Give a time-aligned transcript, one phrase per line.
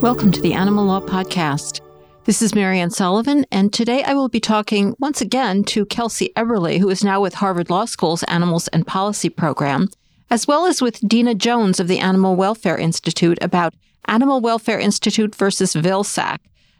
[0.00, 1.80] Welcome to the Animal Law Podcast.
[2.22, 6.78] This is Marianne Sullivan, and today I will be talking once again to Kelsey Eberly,
[6.78, 9.88] who is now with Harvard Law School's Animals and Policy program,
[10.30, 13.74] as well as with Dena Jones of the Animal Welfare Institute about
[14.04, 16.38] Animal Welfare Institute versus Vilsack,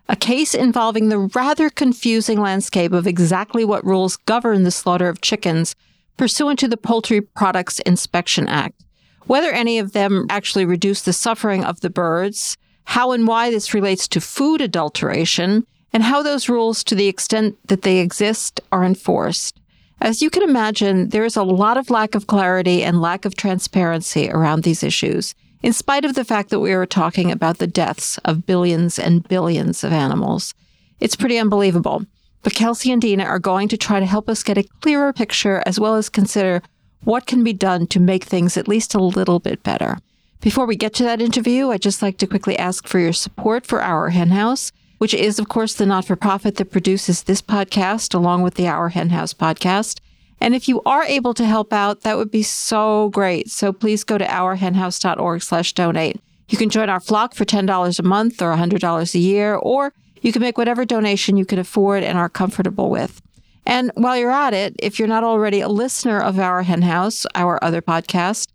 [0.09, 5.23] a case involving the rather confusing landscape of exactly what rules govern the slaughter of
[5.23, 5.75] chickens
[6.17, 8.85] pursuant to the Poultry Products Inspection Act,
[9.27, 12.57] whether any of them actually reduce the suffering of the birds
[12.89, 17.55] how and why this relates to food adulteration, and how those rules, to the extent
[17.69, 19.61] that they exist, are enforced.
[20.01, 23.37] As you can imagine, there is a lot of lack of clarity and lack of
[23.37, 27.67] transparency around these issues, in spite of the fact that we are talking about the
[27.67, 30.55] deaths of billions and billions of animals.
[30.99, 32.07] It's pretty unbelievable.
[32.43, 35.63] But Kelsey and Dena are going to try to help us get a clearer picture
[35.67, 36.63] as well as consider
[37.05, 39.99] what can be done to make things at least a little bit better.
[40.41, 43.67] Before we get to that interview, I'd just like to quickly ask for your support
[43.67, 47.43] for Our Hen House, which is, of course, the not for profit that produces this
[47.43, 49.99] podcast along with the Our Hen House podcast.
[50.41, 53.51] And if you are able to help out, that would be so great.
[53.51, 56.21] So please go to ourhenhouse.org slash donate.
[56.49, 60.33] You can join our flock for $10 a month or $100 a year, or you
[60.33, 63.21] can make whatever donation you can afford and are comfortable with.
[63.67, 67.27] And while you're at it, if you're not already a listener of Our Hen House,
[67.35, 68.47] our other podcast,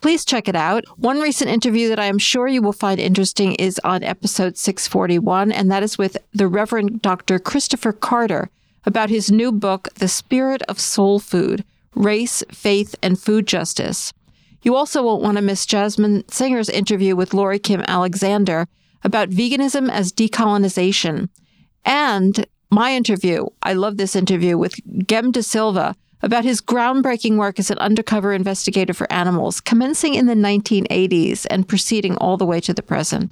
[0.00, 0.84] Please check it out.
[0.98, 5.50] One recent interview that I am sure you will find interesting is on episode 641,
[5.50, 7.38] and that is with the Reverend Dr.
[7.38, 8.50] Christopher Carter
[8.84, 14.12] about his new book, The Spirit of Soul Food Race, Faith, and Food Justice.
[14.62, 18.68] You also won't want to miss Jasmine Singer's interview with Lori Kim Alexander
[19.02, 21.28] about veganism as decolonization.
[21.84, 24.74] And my interview, I love this interview with
[25.06, 30.26] Gem De Silva about his groundbreaking work as an undercover investigator for animals, commencing in
[30.26, 33.30] the 1980s and proceeding all the way to the present.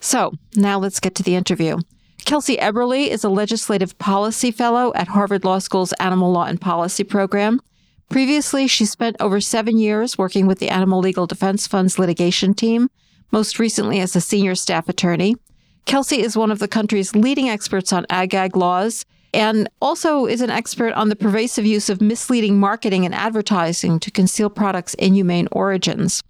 [0.00, 1.78] So, now let's get to the interview.
[2.24, 7.04] Kelsey Eberly is a legislative policy fellow at Harvard Law School's Animal Law and Policy
[7.04, 7.60] program.
[8.08, 12.88] Previously, she spent over seven years working with the Animal Legal Defense Fund's litigation team,
[13.30, 15.36] most recently as a senior staff attorney.
[15.84, 19.04] Kelsey is one of the country's leading experts on ag-gag laws
[19.34, 24.10] and also is an expert on the pervasive use of misleading marketing and advertising to
[24.10, 26.22] conceal products' inhumane origins.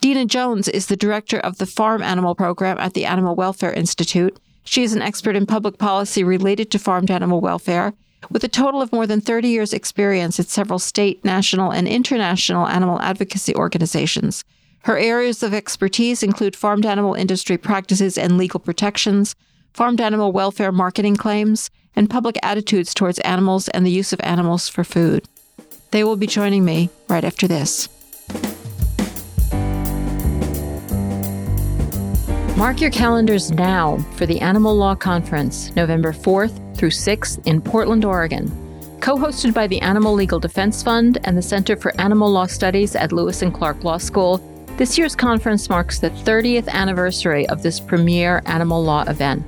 [0.00, 4.36] Dena Jones is the director of the Farm Animal Program at the Animal Welfare Institute.
[4.64, 7.94] She is an expert in public policy related to farmed animal welfare,
[8.30, 12.66] with a total of more than 30 years' experience at several state, national, and international
[12.66, 14.44] animal advocacy organizations.
[14.84, 19.36] Her areas of expertise include farmed animal industry practices and legal protections,
[19.72, 24.68] farmed animal welfare marketing claims, and public attitudes towards animals and the use of animals
[24.68, 25.26] for food.
[25.90, 27.88] They will be joining me right after this.
[32.56, 38.04] Mark your calendars now for the Animal Law Conference, November 4th through 6th in Portland,
[38.04, 38.48] Oregon.
[39.00, 42.94] Co hosted by the Animal Legal Defense Fund and the Center for Animal Law Studies
[42.94, 44.38] at Lewis and Clark Law School,
[44.76, 49.44] this year's conference marks the 30th anniversary of this premier animal law event.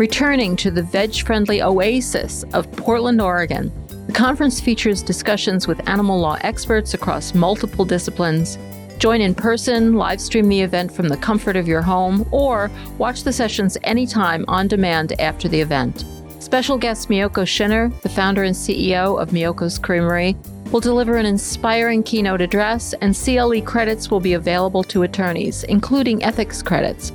[0.00, 3.70] Returning to the veg friendly oasis of Portland, Oregon,
[4.06, 8.56] the conference features discussions with animal law experts across multiple disciplines.
[8.96, 13.24] Join in person, live stream the event from the comfort of your home, or watch
[13.24, 16.06] the sessions anytime on demand after the event.
[16.38, 20.34] Special guest Miyoko Schinner, the founder and CEO of Miyoko's Creamery,
[20.72, 26.24] will deliver an inspiring keynote address, and CLE credits will be available to attorneys, including
[26.24, 27.12] ethics credits.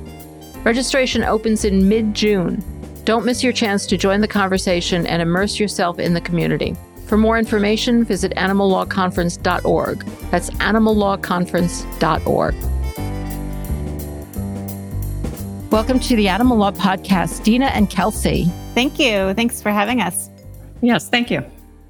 [0.62, 2.60] Registration opens in mid June.
[3.06, 6.74] Don't miss your chance to join the conversation and immerse yourself in the community.
[7.06, 10.04] For more information, visit animallawconference.org.
[10.32, 12.54] That's animallawconference.org.
[15.70, 18.46] Welcome to the Animal Law Podcast, Dena and Kelsey.
[18.74, 19.34] Thank you.
[19.34, 20.28] Thanks for having us.
[20.82, 21.44] Yes, thank you.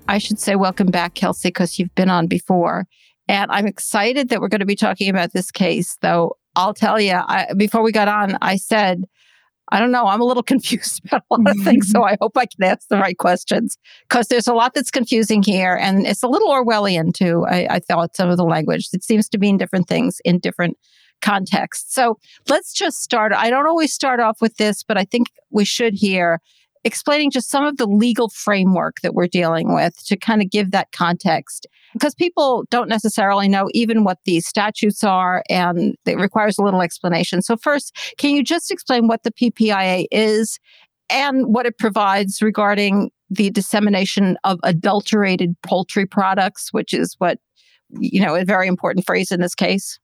[0.09, 2.87] I should say welcome back, Kelsey, because you've been on before.
[3.27, 7.01] And I'm excited that we're going to be talking about this case, though I'll tell
[7.01, 9.07] you, I, before we got on, I said
[9.69, 10.07] I don't know.
[10.07, 11.91] I'm a little confused about a lot of things.
[11.91, 13.79] So I hope I can ask the right questions
[14.09, 15.77] because there's a lot that's confusing here.
[15.77, 17.45] And it's a little Orwellian too.
[17.49, 18.89] I, I thought some of the language.
[18.93, 20.77] It seems to mean different things in different
[21.23, 21.95] contexts.
[21.95, 22.19] So
[22.49, 23.33] let's just start.
[23.33, 26.41] I don't always start off with this, but I think we should here
[26.87, 30.71] explaining just some of the legal framework that we're dealing with to kind of give
[30.71, 31.67] that context.
[31.93, 36.83] Because people don't necessarily know even what these statutes are, and it requires a little
[36.83, 37.43] explanation.
[37.43, 40.59] So, first, can you just explain what the PPIA is
[41.11, 47.39] and what it provides regarding the dissemination of adulterated poultry products, which is what,
[47.99, 49.99] you know, a very important phrase in this case?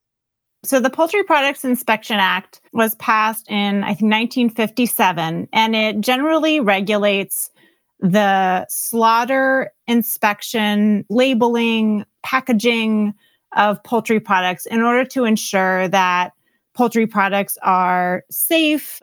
[0.65, 6.61] So the Poultry Products Inspection Act was passed in, I think, 1957, and it generally
[6.61, 7.51] regulates
[7.99, 13.13] the slaughter, inspection, labeling, packaging
[13.57, 16.33] of poultry products in order to ensure that
[16.75, 19.01] poultry products are safe,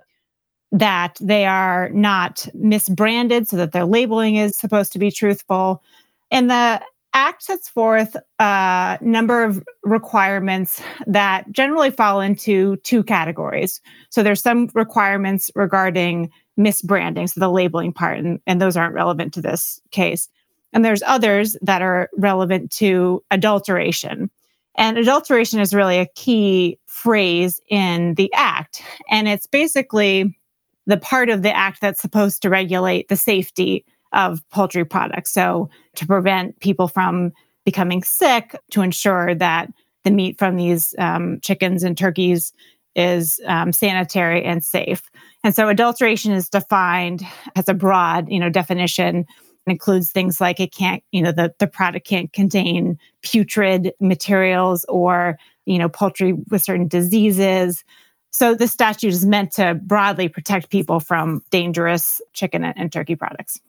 [0.72, 5.84] that they are not misbranded so that their labeling is supposed to be truthful.
[6.32, 6.82] And the
[7.14, 13.82] Act sets forth a number of requirements that generally fall into two categories.
[14.10, 19.34] So there's some requirements regarding misbranding, so the labeling part, and, and those aren't relevant
[19.34, 20.30] to this case.
[20.72, 24.30] And there's others that are relevant to adulteration.
[24.76, 28.84] And adulteration is really a key phrase in the act.
[29.10, 30.38] And it's basically
[30.86, 35.32] the part of the act that's supposed to regulate the safety of poultry products.
[35.32, 37.32] So, to prevent people from
[37.66, 39.72] becoming sick, to ensure that
[40.04, 42.54] the meat from these um, chickens and turkeys
[42.96, 45.04] is um, sanitary and safe.
[45.44, 47.26] And so, adulteration is defined
[47.56, 49.26] as a broad, you know, definition.
[49.68, 54.86] It includes things like it can't, you know, the, the product can't contain putrid materials
[54.90, 57.84] or, you know, poultry with certain diseases.
[58.32, 63.60] So the statute is meant to broadly protect people from dangerous chicken and turkey products.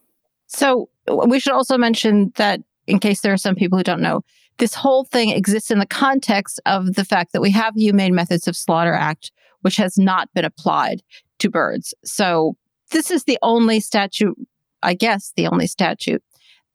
[0.51, 0.89] So
[1.27, 4.23] we should also mention that in case there are some people who don't know,
[4.59, 8.47] this whole thing exists in the context of the fact that we have Humane Methods
[8.47, 9.33] of Slaughter Act,
[9.63, 11.03] which has not been applied
[11.39, 11.95] to birds.
[12.05, 12.57] So
[12.91, 14.37] this is the only statute,
[14.83, 16.23] I guess, the only statute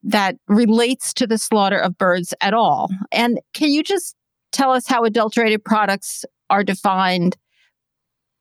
[0.04, 2.90] that relates to the slaughter of birds at all.
[3.12, 4.16] And can you just
[4.52, 7.36] tell us how adulterated products are defined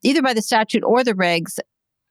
[0.02, 1.58] either by the statute or the regs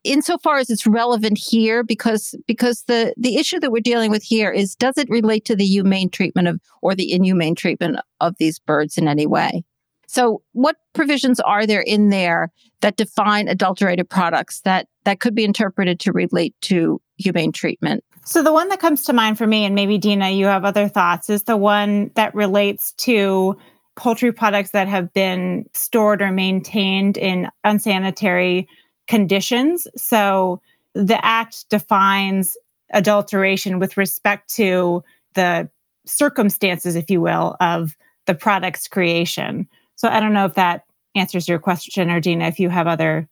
[0.04, 4.50] insofar as it's relevant here because because the the issue that we're dealing with here
[4.50, 8.58] is does it relate to the humane treatment of or the inhumane treatment of these
[8.58, 9.64] birds in any way?
[10.06, 12.52] So what provisions are there in there
[12.82, 18.04] that define adulterated products that that could be interpreted to relate to humane treatment?
[18.26, 20.88] So the one that comes to mind for me and maybe Dena you have other
[20.88, 23.56] thoughts is the one that relates to
[23.96, 28.68] poultry products that have been stored or maintained in unsanitary
[29.06, 29.86] conditions.
[29.96, 30.60] So
[30.94, 32.56] the act defines
[32.92, 35.02] adulteration with respect to
[35.34, 35.68] the
[36.06, 37.96] circumstances, if you will, of
[38.26, 39.68] the product's creation.
[39.96, 40.84] So I don't know if that
[41.14, 43.28] answers your question, or Dena, if you have other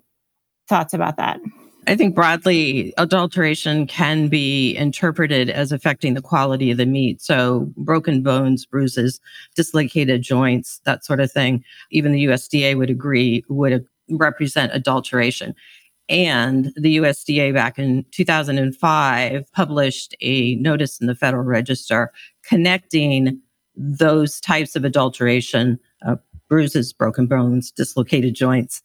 [0.68, 1.40] thoughts about that.
[1.88, 7.20] I think broadly, adulteration can be interpreted as affecting the quality of the meat.
[7.20, 9.20] So, broken bones, bruises,
[9.56, 11.64] dislocated joints, that sort of thing.
[11.90, 15.54] Even the USDA would agree would represent adulteration.
[16.08, 22.12] And the USDA back in 2005 published a notice in the Federal Register
[22.44, 23.40] connecting
[23.74, 26.16] those types of adulteration, uh,
[26.48, 28.82] bruises, broken bones, dislocated joints,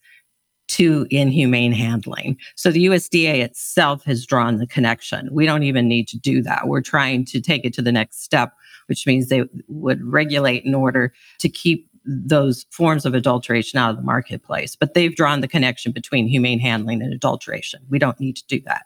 [0.68, 2.36] to inhumane handling.
[2.54, 5.28] So the USDA itself has drawn the connection.
[5.32, 6.68] We don't even need to do that.
[6.68, 8.52] We're trying to take it to the next step,
[8.86, 13.96] which means they would regulate in order to keep those forms of adulteration out of
[13.96, 14.74] the marketplace.
[14.74, 17.80] But they've drawn the connection between humane handling and adulteration.
[17.90, 18.82] We don't need to do that.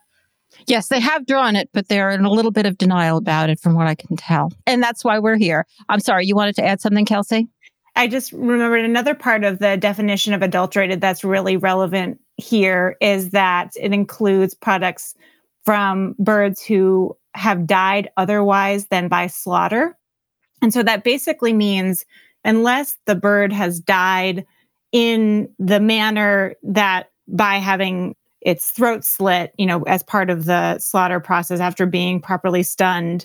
[0.67, 3.59] Yes, they have drawn it, but they're in a little bit of denial about it,
[3.59, 4.51] from what I can tell.
[4.67, 5.67] And that's why we're here.
[5.89, 7.49] I'm sorry, you wanted to add something, Kelsey?
[7.95, 13.31] I just remembered another part of the definition of adulterated that's really relevant here is
[13.31, 15.15] that it includes products
[15.65, 19.97] from birds who have died otherwise than by slaughter.
[20.61, 22.05] And so that basically means
[22.45, 24.47] unless the bird has died
[24.93, 30.79] in the manner that by having its throat slit, you know, as part of the
[30.79, 33.25] slaughter process after being properly stunned,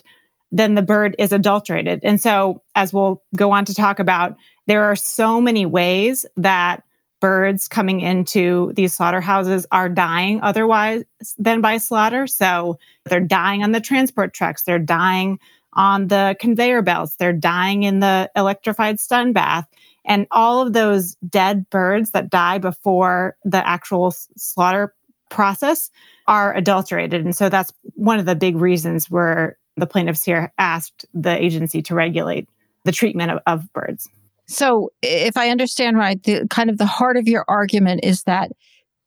[0.50, 2.00] then the bird is adulterated.
[2.02, 6.84] And so, as we'll go on to talk about, there are so many ways that
[7.20, 11.04] birds coming into these slaughterhouses are dying otherwise
[11.36, 12.26] than by slaughter.
[12.26, 15.38] So, they're dying on the transport trucks, they're dying
[15.74, 17.16] on the conveyor belts.
[17.16, 19.66] They're dying in the electrified stun bath.
[20.04, 24.94] And all of those dead birds that die before the actual slaughter
[25.30, 25.90] process
[26.26, 27.24] are adulterated.
[27.24, 31.82] And so that's one of the big reasons where the plaintiffs here asked the agency
[31.82, 32.48] to regulate
[32.84, 34.08] the treatment of, of birds.
[34.46, 38.50] So, if I understand right, the kind of the heart of your argument is that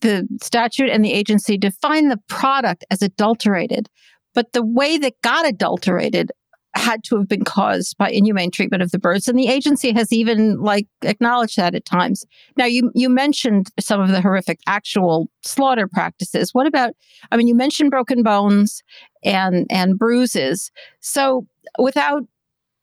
[0.02, 3.90] the statute and the agency define the product as adulterated,
[4.36, 6.32] but the way that got adulterated
[6.76, 9.28] had to have been caused by inhumane treatment of the birds.
[9.28, 12.26] And the agency has even like acknowledged that at times.
[12.58, 16.54] Now you you mentioned some of the horrific actual slaughter practices.
[16.54, 16.94] What about
[17.32, 18.84] i mean you mentioned broken bones
[19.24, 20.72] and and bruises.
[21.02, 21.46] So
[21.78, 22.24] without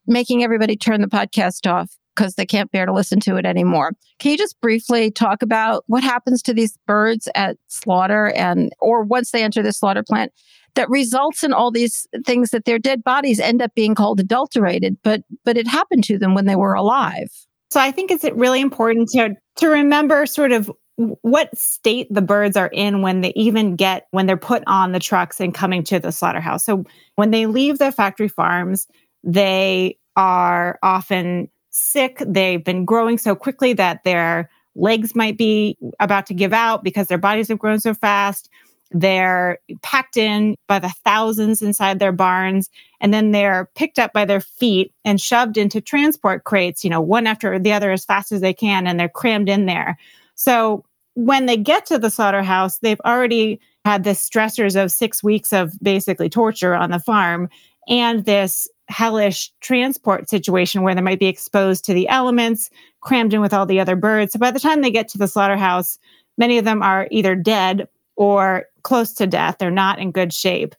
[0.06, 3.92] making everybody turn the podcast off because they can't bear to listen to it anymore.
[4.18, 9.04] Can you just briefly talk about what happens to these birds at slaughter and or
[9.04, 10.32] once they enter the slaughter plant
[10.78, 14.96] that results in all these things that their dead bodies end up being called adulterated,
[15.02, 17.28] but but it happened to them when they were alive.
[17.70, 22.56] So I think it's really important to to remember sort of what state the birds
[22.56, 25.98] are in when they even get when they're put on the trucks and coming to
[25.98, 26.64] the slaughterhouse.
[26.64, 26.84] So
[27.16, 28.86] when they leave the factory farms,
[29.24, 32.22] they are often sick.
[32.24, 37.08] They've been growing so quickly that their legs might be about to give out because
[37.08, 38.48] their bodies have grown so fast.
[38.90, 44.24] They're packed in by the thousands inside their barns, and then they're picked up by
[44.24, 48.32] their feet and shoved into transport crates, you know, one after the other as fast
[48.32, 49.98] as they can, and they're crammed in there.
[50.36, 55.52] So when they get to the slaughterhouse, they've already had the stressors of six weeks
[55.52, 57.48] of basically torture on the farm
[57.88, 63.40] and this hellish transport situation where they might be exposed to the elements, crammed in
[63.40, 64.32] with all the other birds.
[64.32, 65.98] So by the time they get to the slaughterhouse,
[66.38, 69.56] many of them are either dead or close to death.
[69.58, 70.74] They're not in good shape.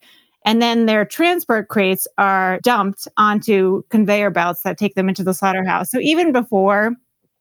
[0.46, 5.34] And then their transport crates are dumped onto conveyor belts that take them into the
[5.34, 5.89] slaughterhouse.
[5.89, 6.96] So even before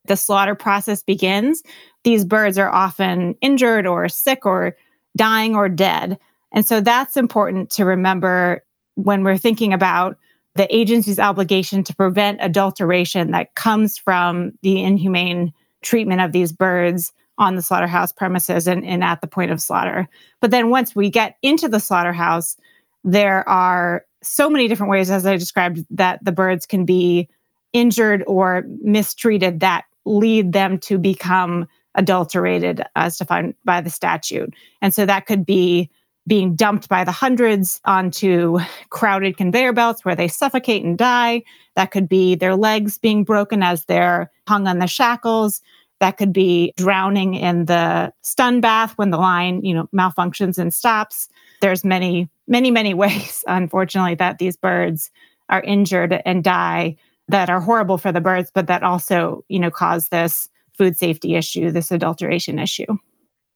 [0.06, 1.62] the slaughter process begins,
[2.04, 4.76] these birds are often injured or sick or
[5.16, 6.18] dying or dead.
[6.52, 8.64] And so that's important to remember
[8.94, 10.16] when we're thinking about
[10.54, 15.52] the agency's obligation to prevent adulteration that comes from the inhumane
[15.82, 20.08] treatment of these birds on the slaughterhouse premises and, and at the point of slaughter.
[20.40, 22.56] But then once we get into the slaughterhouse,
[23.04, 27.28] there are so many different ways, as I described, that the birds can be
[27.72, 34.52] injured or mistreated that lead them to become adulterated as defined by the statute.
[34.82, 35.90] And so that could be
[36.26, 38.58] being dumped by the hundreds onto
[38.90, 41.42] crowded conveyor belts where they suffocate and die.
[41.74, 45.62] That could be their legs being broken as they're hung on the shackles.
[46.00, 50.72] That could be drowning in the stun bath when the line, you know, malfunctions and
[50.72, 51.28] stops.
[51.60, 55.10] There's many, many, many ways, unfortunately, that these birds
[55.48, 56.96] are injured and die
[57.28, 61.34] that are horrible for the birds, but that also, you know, cause this food safety
[61.34, 62.86] issue, this adulteration issue.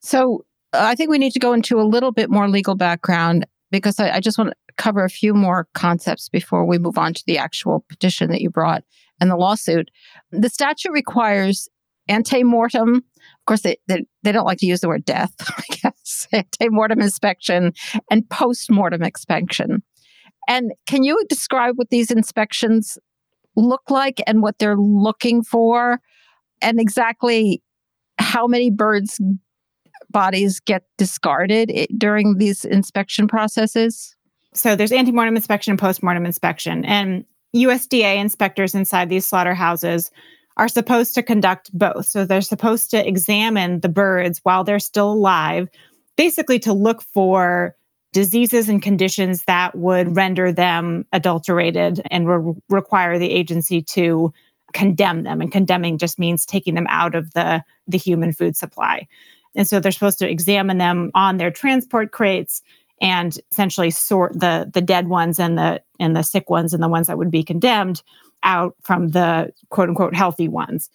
[0.01, 3.47] So uh, I think we need to go into a little bit more legal background
[3.71, 7.15] because I, I, just want to cover a few more concepts before we move on
[7.15, 8.85] to the actual petition that you brought
[9.21, 9.91] and the lawsuit.
[10.31, 11.69] The statute requires
[12.09, 12.97] ante mortem.
[12.97, 16.69] Of course, they, they, they don't like to use the word death, I guess, ante
[16.69, 17.73] mortem inspection
[18.11, 19.83] and post mortem inspection.
[20.49, 22.99] And can you describe what these inspections
[23.57, 26.01] look like and what they're looking for
[26.61, 27.63] and exactly
[28.19, 29.21] how many birds
[30.11, 34.17] bodies get discarded eh, during these inspection processes?
[34.55, 40.11] So there's antemortem inspection and postmortem inspection and USDA inspectors inside these slaughterhouses
[40.57, 42.07] are supposed to conduct both.
[42.07, 45.69] So they're supposed to examine the birds while they're still alive,
[46.17, 47.77] basically to look for
[48.13, 54.33] diseases and conditions that would render them adulterated and re- require the agency to
[54.75, 55.41] condemn them.
[55.41, 59.07] And condemning just means taking them out of the, the human food supply.
[59.55, 62.63] And so they're supposed to examine them on their transport crates
[63.01, 66.89] and essentially sort the the dead ones and the and the sick ones and the
[66.89, 68.03] ones that would be condemned
[68.43, 70.91] out from the quote unquote healthy ones.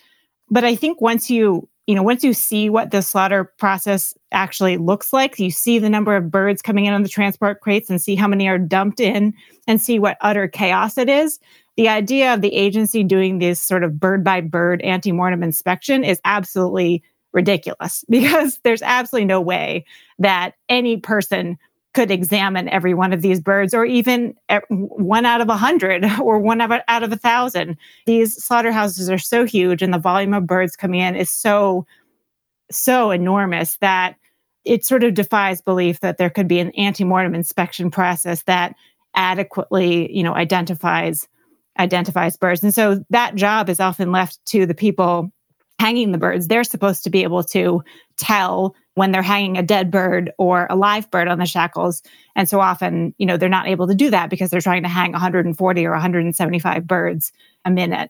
[0.49, 4.77] But I think once you, you know, once you see what the slaughter process actually
[4.77, 8.01] looks like, you see the number of birds coming in on the transport crates and
[8.01, 9.33] see how many are dumped in
[9.67, 11.39] and see what utter chaos it is.
[11.75, 16.03] The idea of the agency doing this sort of bird by bird ante mortem inspection
[16.03, 19.85] is absolutely ridiculous because there's absolutely no way
[20.19, 21.57] that any person
[21.97, 24.35] could examine every one of these birds or even
[24.69, 27.75] one out of a hundred or one out of a thousand.
[28.05, 31.87] These slaughterhouses are so huge and the volume of birds coming in is so,
[32.69, 34.15] so enormous that
[34.63, 38.75] it sort of defies belief that there could be an ante-mortem inspection process that
[39.15, 41.27] adequately, you know, identifies
[41.79, 42.63] identifies birds.
[42.63, 45.31] And so that job is often left to the people
[45.79, 46.47] hanging the birds.
[46.47, 47.83] They're supposed to be able to
[48.17, 52.01] tell when they're hanging a dead bird or a live bird on the shackles.
[52.35, 54.89] And so often, you know, they're not able to do that because they're trying to
[54.89, 57.31] hang 140 or 175 birds
[57.63, 58.09] a minute.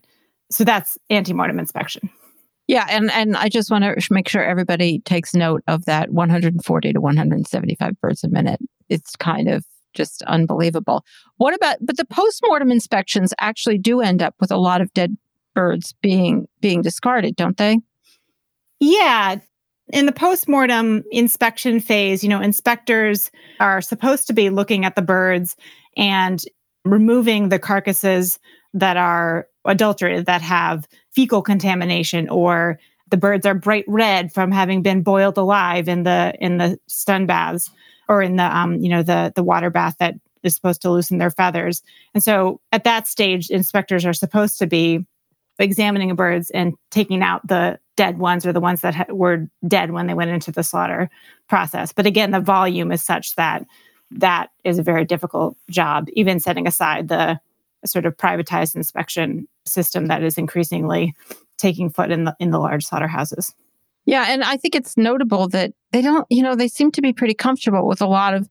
[0.50, 2.10] So that's ante-mortem inspection.
[2.68, 6.94] Yeah, and and I just want to make sure everybody takes note of that 140
[6.94, 8.60] to 175 birds a minute.
[8.88, 11.04] It's kind of just unbelievable.
[11.36, 15.18] What about but the post-mortem inspections actually do end up with a lot of dead
[15.54, 17.80] birds being being discarded, don't they?
[18.80, 19.38] Yeah,
[19.90, 25.02] in the postmortem inspection phase, you know, inspectors are supposed to be looking at the
[25.02, 25.56] birds
[25.96, 26.44] and
[26.84, 28.40] removing the carcasses
[28.74, 32.80] that are adulterated that have fecal contamination or
[33.10, 37.26] the birds are bright red from having been boiled alive in the in the stun
[37.26, 37.72] baths
[38.10, 41.18] or in the um, you know the the water bath that is supposed to loosen
[41.18, 41.82] their feathers.
[42.14, 45.06] And so at that stage, inspectors are supposed to be
[45.60, 49.92] examining birds and taking out the dead ones or the ones that ha- were dead
[49.92, 51.10] when they went into the slaughter
[51.50, 51.92] process.
[51.92, 53.66] But again, the volume is such that
[54.12, 57.40] that is a very difficult job, even setting aside the
[57.86, 61.14] sort of privatized inspection system that is increasingly
[61.58, 63.54] taking foot in the in the large slaughterhouses.
[64.06, 67.12] Yeah, and I think it's notable that they don't, you know, they seem to be
[67.12, 68.48] pretty comfortable with a lot of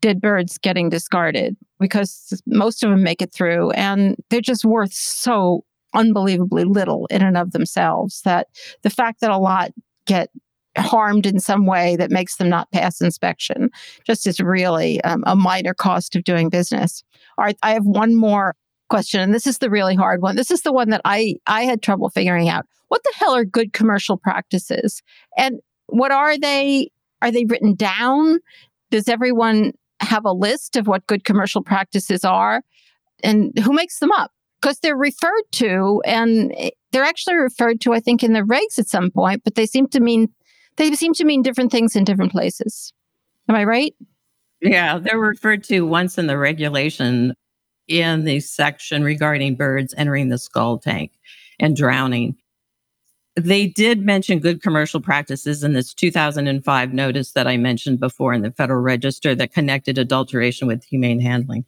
[0.00, 4.92] dead birds getting discarded because most of them make it through and they're just worth
[4.92, 5.64] so
[5.94, 8.48] unbelievably little in and of themselves that
[8.82, 9.70] the fact that a lot
[10.06, 10.30] get
[10.76, 13.70] harmed in some way that makes them not pass inspection
[14.06, 17.02] just is really um, a minor cost of doing business.
[17.36, 18.54] All right, I have one more
[18.88, 20.36] question and this is the really hard one.
[20.36, 22.66] This is the one that I I had trouble figuring out.
[22.88, 25.02] What the hell are good commercial practices?
[25.36, 26.90] And what are they?
[27.20, 28.38] Are they written down?
[28.90, 32.62] Does everyone have a list of what good commercial practices are?
[33.22, 34.30] And who makes them up?
[34.60, 38.78] Because they're referred to and eh, they're actually referred to, I think, in the regs
[38.78, 40.28] at some point, but they seem to mean
[40.76, 42.92] they seem to mean different things in different places.
[43.48, 43.94] Am I right?
[44.60, 47.34] Yeah, they're referred to once in the regulation
[47.86, 51.12] in the section regarding birds entering the scald tank
[51.58, 52.36] and drowning.
[53.36, 58.42] They did mention good commercial practices in this 2005 notice that I mentioned before in
[58.42, 61.64] the Federal Register that connected adulteration with humane handling.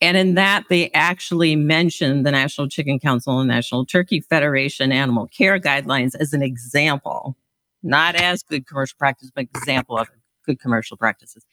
[0.00, 5.26] And in that, they actually mentioned the National Chicken Council and National Turkey Federation animal
[5.26, 7.36] care guidelines as an example,
[7.82, 10.08] not as good commercial practice, but example of
[10.44, 11.44] good commercial practices.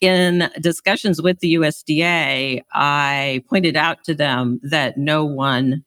[0.00, 5.84] In discussions with the USDA, I pointed out to them that no one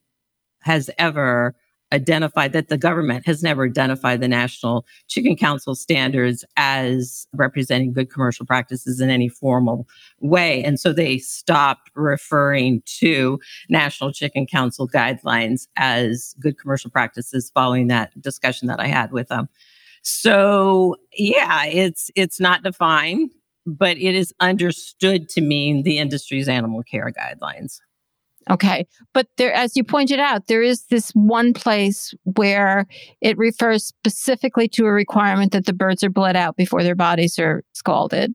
[0.61, 1.55] has ever
[1.91, 8.11] identified that the government has never identified the National Chicken Council standards as representing good
[8.11, 9.87] commercial practices in any formal
[10.19, 10.63] way.
[10.63, 17.87] And so they stopped referring to National Chicken Council guidelines as good commercial practices following
[17.87, 19.49] that discussion that I had with them.
[20.03, 23.31] So yeah, it's it's not defined
[23.65, 27.79] but it is understood to mean the industry's animal care guidelines.
[28.49, 28.87] Okay.
[29.13, 32.87] But there, as you pointed out, there is this one place where
[33.21, 37.37] it refers specifically to a requirement that the birds are bled out before their bodies
[37.37, 38.33] are scalded.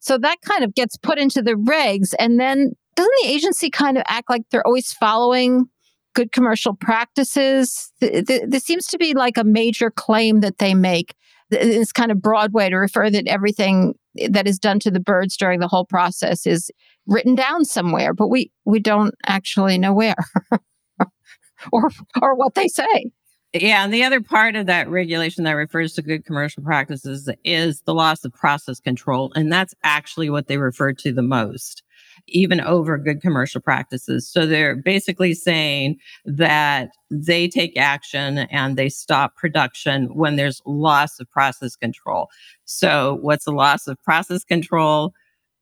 [0.00, 2.14] So that kind of gets put into the regs.
[2.18, 5.66] And then doesn't the agency kind of act like they're always following
[6.14, 7.92] good commercial practices?
[8.00, 11.14] This seems to be like a major claim that they make.
[11.50, 13.94] This kind of broad way to refer that everything
[14.30, 16.70] that is done to the birds during the whole process is
[17.06, 20.16] written down somewhere, but we we don't actually know where
[21.72, 23.10] or or what they say.
[23.54, 27.80] Yeah, and the other part of that regulation that refers to good commercial practices is
[27.82, 31.82] the loss of process control, and that's actually what they refer to the most
[32.28, 34.28] even over good commercial practices.
[34.28, 41.18] So they're basically saying that they take action and they stop production when there's loss
[41.20, 42.28] of process control.
[42.64, 45.12] So what's the loss of process control?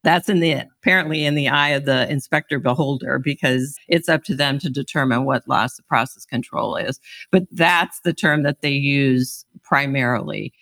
[0.03, 4.37] That's in the apparently in the eye of the inspector beholder because it's up to
[4.37, 7.01] them to determine what loss of process control is.
[7.33, 10.53] But that's the term that they use primarily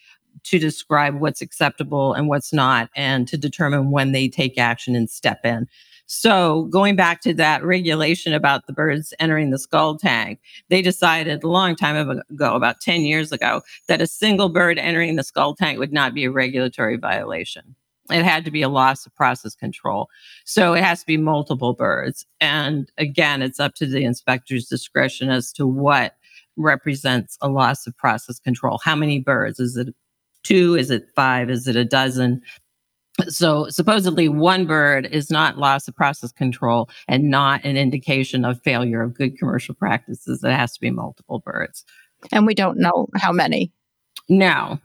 [0.45, 5.09] to describe what's acceptable and what's not, and to determine when they take action and
[5.11, 5.67] step in.
[6.07, 11.43] So going back to that regulation about the birds entering the scald tank, they decided
[11.43, 15.57] a long time ago, about 10 years ago, that a single bird entering the scald
[15.57, 17.75] tank would not be a regulatory violation.
[18.11, 20.09] It had to be a loss of process control.
[20.45, 22.27] So it has to be multiple birds.
[22.39, 26.17] And again, it's up to the inspector's discretion as to what
[26.57, 28.79] represents a loss of process control.
[28.85, 29.59] How many birds?
[29.59, 29.95] Is it
[30.43, 30.75] two?
[30.75, 31.49] Is it five?
[31.49, 32.43] Is it a dozen?
[33.29, 38.61] So supposedly one bird is not loss of process control and not an indication of
[38.63, 40.43] failure of good commercial practices.
[40.43, 41.85] It has to be multiple birds.
[42.33, 43.73] And we don't know how many.
[44.29, 44.81] No.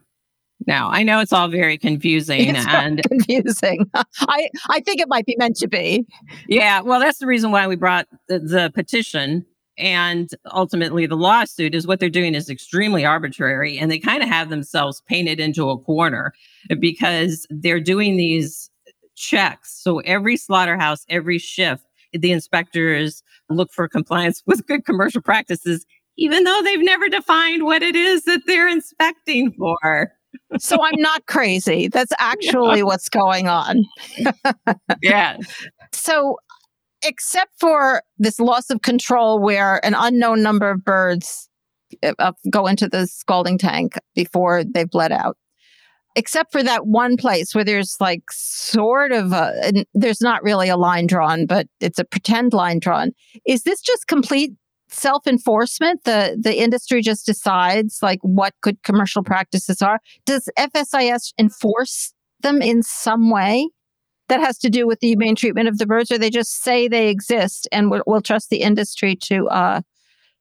[0.68, 3.90] No, I know it's all very confusing it's and confusing.
[3.96, 6.06] I I think it might be meant to be.
[6.48, 9.46] Yeah, well, that's the reason why we brought the, the petition
[9.80, 14.30] and ultimately the lawsuit is what they're doing is extremely arbitrary and they kind of
[14.30, 16.34] have themselves painted into a corner
[16.80, 18.70] because they're doing these
[19.16, 19.82] checks.
[19.82, 25.86] So every slaughterhouse every shift the inspectors look for compliance with good commercial practices
[26.18, 30.12] even though they've never defined what it is that they're inspecting for.
[30.60, 31.88] So i'm not crazy.
[31.88, 33.86] That's actually what's going on.
[35.02, 35.38] Yeah
[35.92, 36.38] so
[37.04, 41.50] except for this loss of control where an unknown number of birds
[42.04, 45.38] uh, go into the scalding tank before they've bled out.
[46.16, 50.76] Except for that one place where there's like sort of a, there's not really a
[50.76, 53.12] line drawn, but it's a pretend line drawn.
[53.46, 54.52] Is this just complete
[54.90, 56.04] self enforcement?
[56.06, 60.00] The the industry just decides like what good commercial practices are.
[60.26, 63.70] Does FSIS enforce them in some way?
[64.30, 66.88] That has to do with the humane treatment of the birds, or they just say
[66.88, 69.82] they exist and we'll, we'll trust the industry to uh,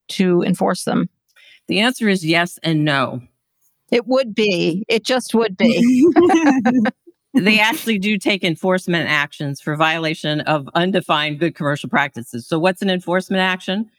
[0.09, 1.09] to enforce them?
[1.66, 3.20] The answer is yes and no.
[3.90, 4.85] It would be.
[4.88, 6.11] It just would be.
[7.35, 12.46] they actually do take enforcement actions for violation of undefined good commercial practices.
[12.46, 13.90] So, what's an enforcement action?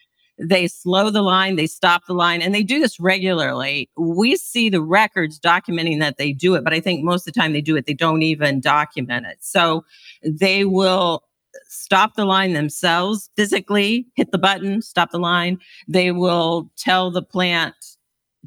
[0.42, 3.90] They slow the line, they stop the line, and they do this regularly.
[3.96, 7.40] We see the records documenting that they do it, but I think most of the
[7.40, 9.38] time they do it, they don't even document it.
[9.40, 9.84] So
[10.24, 11.24] they will
[11.68, 15.58] stop the line themselves physically, hit the button, stop the line.
[15.88, 17.74] They will tell the plant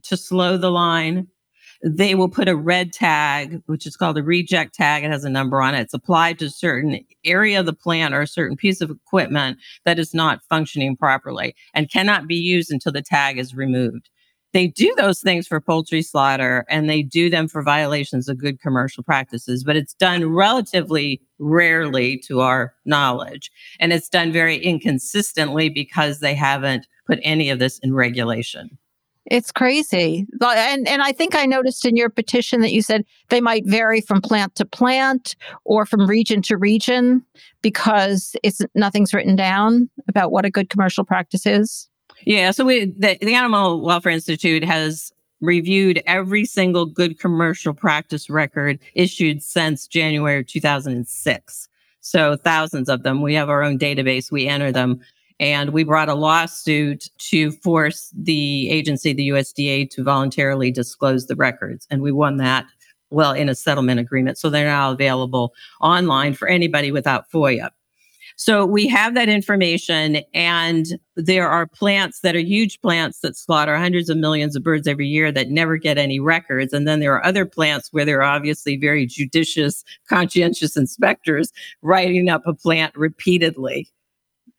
[0.04, 1.28] to slow the line
[1.84, 5.04] they will put a red tag, which is called a reject tag.
[5.04, 5.82] It has a number on it.
[5.82, 9.58] It's applied to a certain area of the plant or a certain piece of equipment
[9.84, 14.10] that is not functioning properly and cannot be used until the tag is removed.
[14.54, 18.62] They do those things for poultry slaughter and they do them for violations of good
[18.62, 23.52] commercial practices, but it's done relatively rarely to our knowledge.
[23.80, 28.78] And it's done very inconsistently because they haven't put any of this in regulation.
[29.26, 30.28] It's crazy.
[30.42, 34.02] And and I think I noticed in your petition that you said they might vary
[34.02, 37.24] from plant to plant or from region to region
[37.62, 41.90] because it's nothing's written down about what a good commercial practice is.
[42.26, 48.30] Yeah, so we the, the Animal Welfare Institute has reviewed every single good commercial practice
[48.30, 51.70] record issued since January 2006.
[52.00, 53.22] So thousands of them.
[53.22, 54.32] We have our own database.
[54.32, 55.00] We enter them
[55.40, 61.36] and we brought a lawsuit to force the agency, the USDA, to voluntarily disclose the
[61.36, 61.88] records.
[61.90, 62.66] And we won that,
[63.10, 64.38] well, in a settlement agreement.
[64.38, 67.70] So they're now available online for anybody without FOIA.
[68.36, 73.78] So we have that information, and there are plants that are huge plants that slaughter
[73.78, 76.74] hundreds of millions of birds every year that never get any records.
[76.74, 82.28] And then there are other plants where there are obviously very judicious, conscientious inspectors writing
[82.28, 83.88] up a plant repeatedly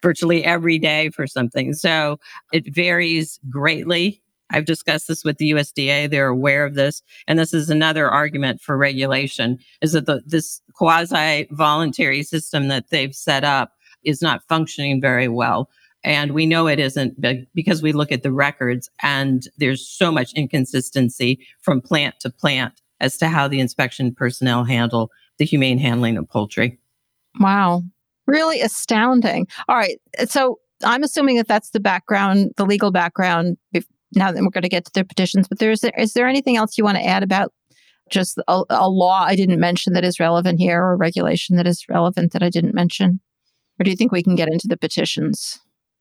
[0.04, 1.72] virtually every day for something.
[1.72, 2.18] So
[2.52, 4.22] it varies greatly.
[4.50, 6.10] I've discussed this with the USDA.
[6.10, 7.02] They're aware of this.
[7.26, 12.90] And this is another argument for regulation is that the, this quasi voluntary system that
[12.90, 13.72] they've set up
[14.04, 15.70] is not functioning very well.
[16.04, 17.18] And we know it isn't
[17.54, 22.82] because we look at the records and there's so much inconsistency from plant to plant
[23.00, 26.78] as to how the inspection personnel handle the humane handling of poultry.
[27.40, 27.84] Wow.
[28.26, 29.46] Really astounding.
[29.68, 30.00] All right.
[30.18, 33.56] Uh, so I'm assuming that that's the background, the legal background.
[34.16, 36.78] Now that we're going to get to the petitions, but there's is there anything else
[36.78, 37.52] you want to add about
[38.10, 41.84] just a, a law I didn't mention that is relevant here, or regulation that is
[41.88, 43.18] relevant that I didn't mention,
[43.80, 45.58] or do you think we can get into the petitions?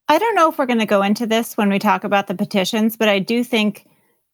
[0.09, 2.35] I don't know if we're going to go into this when we talk about the
[2.35, 3.87] petitions, but I do think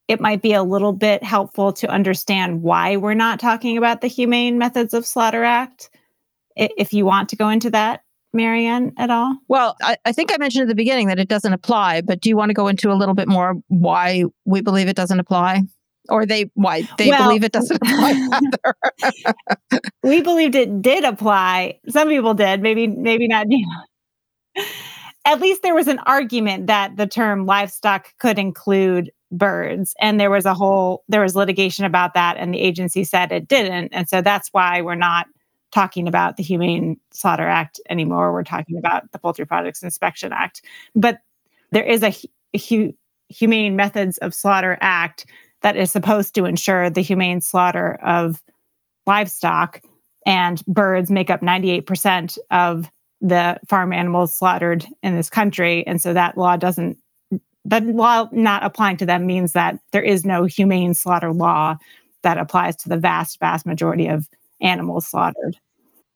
[0.08, 4.08] it might be a little bit helpful to understand why we're not talking about the
[4.08, 5.89] Humane Methods of Slaughter Act
[6.55, 9.38] if you want to go into that, Marianne, at all?
[9.47, 12.29] Well, I, I, think I mentioned at the beginning that it doesn't apply, but do
[12.29, 15.63] you want to go into a little bit more why we believe it doesn't apply?
[16.09, 18.29] Or they why they well, believe it doesn't apply
[20.03, 21.79] we believed it did apply.
[21.88, 24.63] Some people did, maybe maybe not you know.
[25.25, 30.31] At least there was an argument that the term livestock could include birds and there
[30.31, 34.09] was a whole there was litigation about that and the agency said it didn't and
[34.09, 35.27] so that's why we're not
[35.71, 38.34] talking about the Humane Slaughter Act anymore.
[38.34, 40.63] We're talking about the Poultry Products Inspection Act.
[40.95, 41.19] But
[41.71, 42.13] there is a,
[42.58, 42.93] hu-
[43.29, 45.25] Humane Methods of Slaughter Act
[45.62, 48.41] that is supposed to ensure the humane slaughter of
[49.05, 49.82] livestock,
[50.25, 52.89] and birds make up 98% of
[53.21, 55.86] the farm animals slaughtered in this country.
[55.86, 56.97] And so that law doesn't,
[57.65, 61.77] that law not applying to them means that there is no humane slaughter law
[62.23, 64.27] that applies to the vast, vast majority of
[64.62, 65.58] animals slaughtered.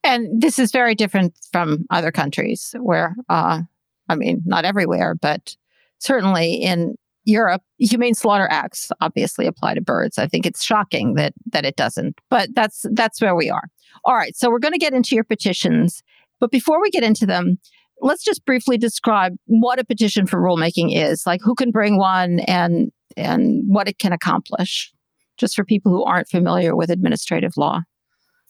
[0.04, 3.62] And this is very different from other countries where, uh,
[4.10, 5.56] I mean, not everywhere, but
[6.00, 10.18] certainly in Europe, humane slaughter acts obviously apply to birds.
[10.18, 13.64] I think it's shocking that that it doesn't, but that's that's where we are.
[14.04, 16.04] All right, so we're going to get into your petitions,
[16.42, 17.58] but before we get into them,
[18.02, 22.42] let's just briefly describe what a petition for rulemaking is, like who can bring one
[22.42, 24.92] and and what it can accomplish,
[25.38, 27.82] just for people who aren't familiar with administrative law.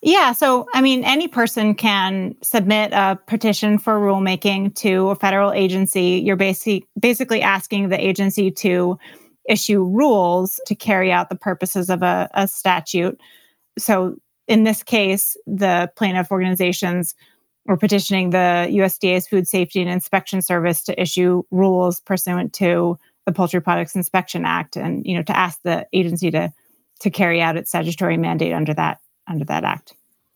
[0.05, 0.33] Yeah.
[0.33, 6.21] So, I mean, any person can submit a petition for rulemaking to a federal agency.
[6.23, 8.99] You're basically basically asking the agency to
[9.47, 13.17] issue rules to carry out the purposes of a, a statute.
[13.79, 17.15] So, in this case, the plaintiff organizations
[17.65, 23.31] were petitioning the USDA's Food Safety and Inspection Service to issue rules pursuant to the
[23.31, 26.51] Poultry Products Inspection Act, and you know to ask the agency to
[26.99, 29.93] to carry out its statutory mandate under that under that act.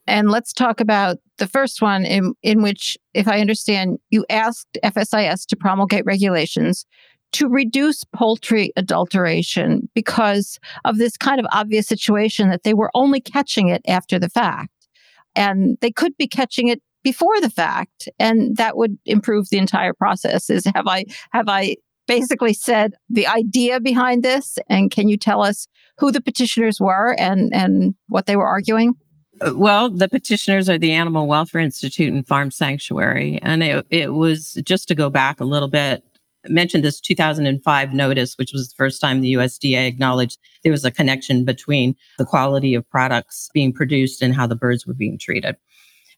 [0.07, 4.77] And let's talk about the first one, in, in which, if I understand, you asked
[4.83, 6.85] FSIS to promulgate regulations
[7.33, 13.19] to reduce poultry adulteration because of this kind of obvious situation that they were only
[13.19, 14.71] catching it after the fact.
[15.35, 19.93] And they could be catching it before the fact, and that would improve the entire
[19.93, 20.49] process.
[20.49, 21.75] Is have I have I
[22.07, 24.57] basically said the idea behind this?
[24.69, 25.67] And can you tell us
[25.97, 28.95] who the petitioners were and, and what they were arguing?
[29.41, 33.39] Uh, well, the petitioners are the Animal Welfare Institute and Farm Sanctuary.
[33.41, 36.03] And it, it was just to go back a little bit,
[36.45, 40.85] I mentioned this 2005 notice, which was the first time the USDA acknowledged there was
[40.85, 45.19] a connection between the quality of products being produced and how the birds were being
[45.19, 45.55] treated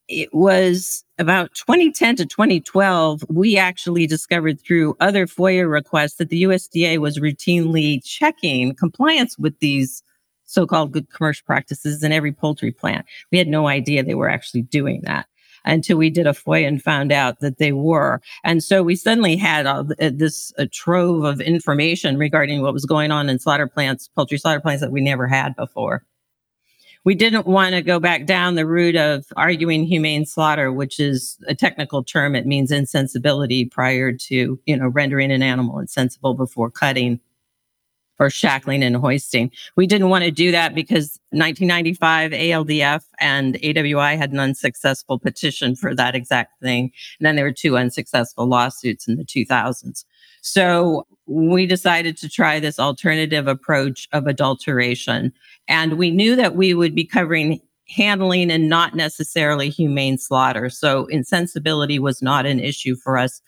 [0.09, 6.43] it was about 2010 to 2012, we actually discovered through other FOIA requests that the
[6.43, 10.03] USDA was routinely checking compliance with these
[10.45, 13.05] so called good commercial practices in every poultry plant.
[13.31, 15.27] We had no idea they were actually doing that
[15.63, 18.19] until we did a FOIA and found out that they were.
[18.43, 22.85] And so we suddenly had all uh, this a trove of information regarding what was
[22.85, 26.03] going on in slaughter plants, poultry slaughter plants that we never had before
[27.05, 31.37] we didn't want to go back down the route of arguing humane slaughter, which is
[31.47, 32.35] a technical term.
[32.35, 37.19] It means insensibility prior to, you know, rendering an animal insensible before cutting
[38.19, 39.49] or shackling and hoisting.
[39.77, 45.75] We didn't want to do that because 1995 ALDF and AWI had an unsuccessful petition
[45.75, 46.91] for that exact thing.
[47.19, 50.03] And then there were two unsuccessful lawsuits in the 2000s.
[50.51, 55.31] So we decided to try this alternative approach of adulteration.
[55.67, 60.67] And we knew that we would be covering handling and not necessarily humane slaughter.
[60.71, 63.41] So insensibility was not an issue for us.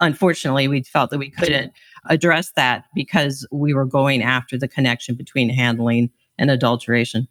[0.00, 1.72] Unfortunately, we felt that we couldn't
[2.10, 7.26] address that because we were going after the connection between handling and adulteration.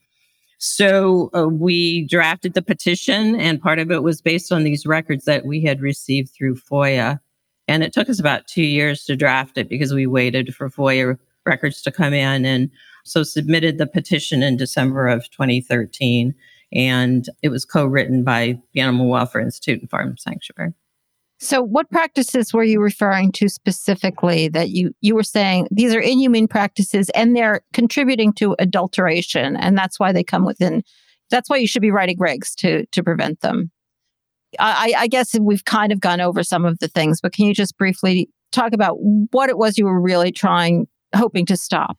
[0.58, 5.26] So uh, we drafted the petition, and part of it was based on these records
[5.26, 7.20] that we had received through FOIA.
[7.67, 11.17] And it took us about two years to draft it because we waited for FOIA
[11.45, 12.45] records to come in.
[12.45, 12.69] And
[13.04, 16.34] so submitted the petition in December of 2013.
[16.73, 20.73] And it was co written by the Animal Welfare Institute and Farm Sanctuary.
[21.39, 25.99] So, what practices were you referring to specifically that you, you were saying these are
[25.99, 29.58] inhumane practices and they're contributing to adulteration?
[29.58, 30.82] And that's why they come within,
[31.30, 33.69] that's why you should be writing regs to, to prevent them.
[34.60, 37.54] I, I guess we've kind of gone over some of the things, but can you
[37.54, 38.96] just briefly talk about
[39.32, 41.98] what it was you were really trying, hoping to stop?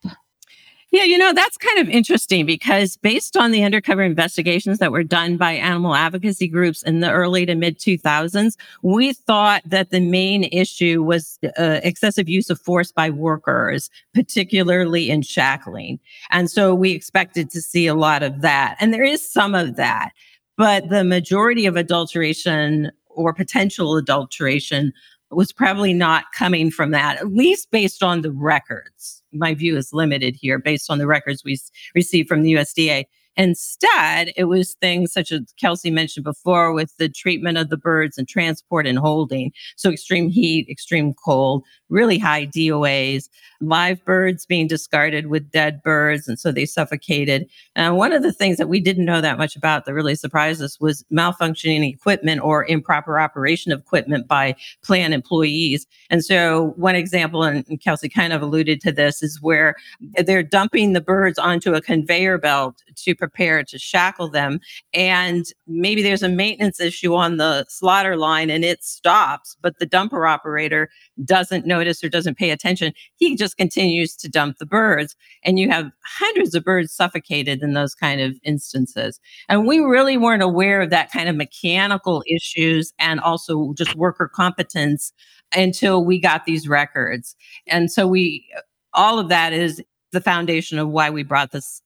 [0.93, 5.03] Yeah, you know, that's kind of interesting because based on the undercover investigations that were
[5.03, 10.01] done by animal advocacy groups in the early to mid 2000s, we thought that the
[10.01, 15.99] main issue was uh, excessive use of force by workers, particularly in shackling.
[16.31, 18.77] And so we expected to see a lot of that.
[18.79, 20.13] And there is some of that.
[20.57, 24.93] But the majority of adulteration or potential adulteration
[25.31, 29.23] was probably not coming from that, at least based on the records.
[29.33, 31.59] My view is limited here based on the records we
[31.95, 33.05] received from the USDA.
[33.37, 38.17] Instead, it was things such as Kelsey mentioned before with the treatment of the birds
[38.17, 39.53] and transport and holding.
[39.77, 43.29] So extreme heat, extreme cold, really high DOAs,
[43.61, 46.29] live birds being discarded with dead birds.
[46.29, 47.47] And so they suffocated.
[47.75, 50.63] And one of the things that we didn't know that much about that really surprised
[50.63, 55.87] us was malfunctioning equipment or improper operation of equipment by plant employees.
[56.11, 59.77] And so one example, and Kelsey kind of alluded to this, is where
[60.25, 64.61] they're dumping the birds onto a conveyor belt to prepare to shackle them.
[64.95, 69.87] And maybe there's a maintenance issue on the slaughter line and it stops, but the
[69.87, 70.89] dumper operator
[71.25, 72.93] doesn't notice or doesn't pay attention.
[73.17, 75.17] He just continues to dump the birds.
[75.43, 79.19] And you have hundreds of birds suffocated in those kind of instances.
[79.49, 84.31] And we really weren't aware of that kind of mechanical issues and also just worker
[84.33, 85.13] competence
[85.55, 87.35] until we got these records.
[87.67, 88.47] And so we,
[88.93, 91.83] all of that is the foundation of why we brought this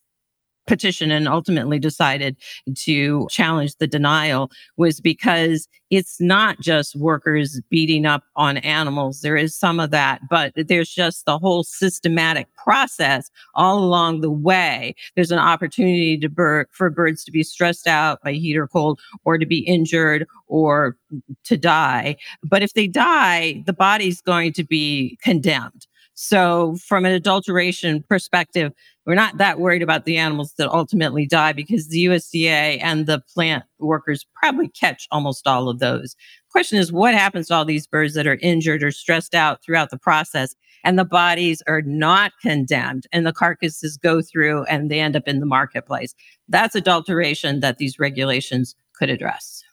[0.66, 2.37] petition and ultimately decided
[2.77, 9.20] to challenge the denial was because it's not just workers beating up on animals.
[9.20, 14.31] There is some of that, but there's just the whole systematic process all along the
[14.31, 14.94] way.
[15.16, 19.38] There's an opportunity to for birds to be stressed out by heat or cold or
[19.38, 20.96] to be injured or
[21.44, 22.16] to die.
[22.44, 25.87] But if they die, the body's going to be condemned.
[26.14, 28.73] So from an adulteration perspective,
[29.11, 33.20] we're not that worried about the animals that ultimately die because the USDA and the
[33.35, 36.14] plant workers probably catch almost all of those.
[36.49, 39.90] Question is, what happens to all these birds that are injured or stressed out throughout
[39.90, 45.01] the process and the bodies are not condemned and the carcasses go through and they
[45.01, 46.14] end up in the marketplace?
[46.49, 49.64] That's adulteration that these regulations could address.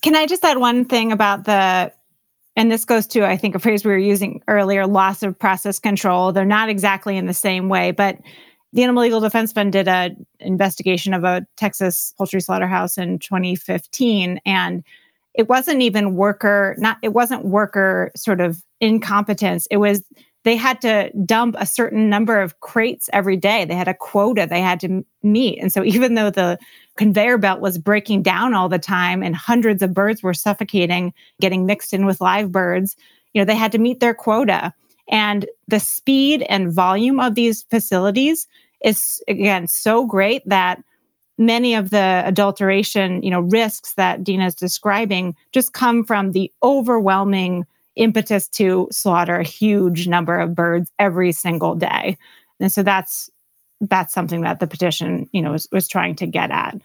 [0.00, 1.92] Can I just add one thing about the
[2.56, 5.78] and this goes to i think a phrase we were using earlier loss of process
[5.78, 8.18] control they're not exactly in the same way but
[8.72, 14.40] the animal legal defense fund did an investigation of a texas poultry slaughterhouse in 2015
[14.44, 14.82] and
[15.34, 20.02] it wasn't even worker not it wasn't worker sort of incompetence it was
[20.44, 23.64] they had to dump a certain number of crates every day.
[23.64, 25.58] They had a quota they had to meet.
[25.58, 26.58] And so even though the
[26.96, 31.66] conveyor belt was breaking down all the time and hundreds of birds were suffocating, getting
[31.66, 32.96] mixed in with live birds,
[33.34, 34.72] you know, they had to meet their quota.
[35.08, 38.46] And the speed and volume of these facilities
[38.84, 40.82] is again so great that
[41.38, 46.52] many of the adulteration, you know, risks that Dena is describing just come from the
[46.62, 47.64] overwhelming
[47.96, 52.16] impetus to slaughter a huge number of birds every single day.
[52.60, 53.30] And so that's
[53.80, 56.76] that's something that the petition, you know, was, was trying to get at.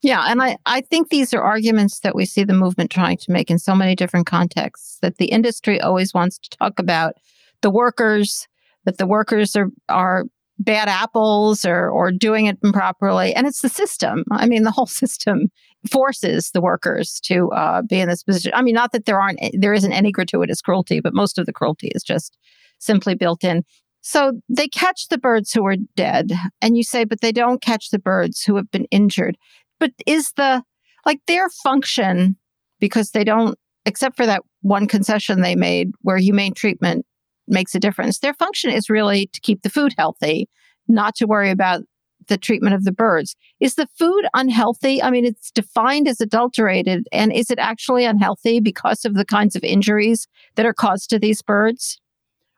[0.00, 3.30] Yeah, and I, I think these are arguments that we see the movement trying to
[3.30, 7.16] make in so many different contexts that the industry always wants to talk about
[7.62, 8.46] the workers,
[8.84, 10.24] that the workers are are
[10.58, 13.34] bad apples or or doing it improperly.
[13.34, 14.24] And it's the system.
[14.30, 15.48] I mean, the whole system
[15.90, 18.52] forces the workers to uh, be in this position.
[18.54, 21.52] I mean, not that there aren't there isn't any gratuitous cruelty, but most of the
[21.52, 22.36] cruelty is just
[22.78, 23.62] simply built in.
[24.02, 27.90] So they catch the birds who are dead, and you say, but they don't catch
[27.90, 29.36] the birds who have been injured.
[29.78, 30.62] But is the
[31.06, 32.36] like their function
[32.80, 37.06] because they don't, except for that one concession they made where humane treatment
[37.52, 38.18] makes a difference.
[38.18, 40.48] Their function is really to keep the food healthy,
[40.88, 41.82] not to worry about
[42.28, 43.36] the treatment of the birds.
[43.60, 45.02] Is the food unhealthy?
[45.02, 47.08] I mean, it's defined as adulterated.
[47.12, 51.18] And is it actually unhealthy because of the kinds of injuries that are caused to
[51.18, 51.98] these birds?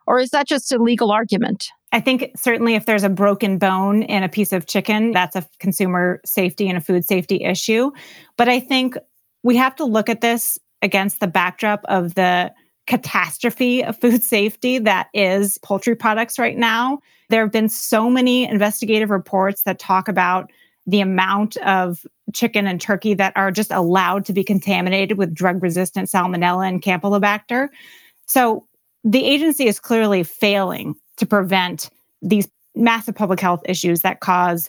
[0.07, 1.69] Or is that just a legal argument?
[1.93, 5.47] I think certainly if there's a broken bone in a piece of chicken, that's a
[5.61, 7.91] consumer safety and a food safety issue.
[8.37, 8.97] But I think
[9.43, 12.53] we have to look at this against the backdrop of the
[12.87, 17.01] catastrophe of food safety that is poultry products right now.
[17.31, 20.51] There have been so many investigative reports that talk about
[20.87, 25.63] the amount of chicken and turkey that are just allowed to be contaminated with drug
[25.63, 27.69] resistant salmonella and campylobacter.
[28.27, 28.67] So
[29.03, 31.89] the agency is clearly failing to prevent
[32.21, 34.69] these massive public health issues that cause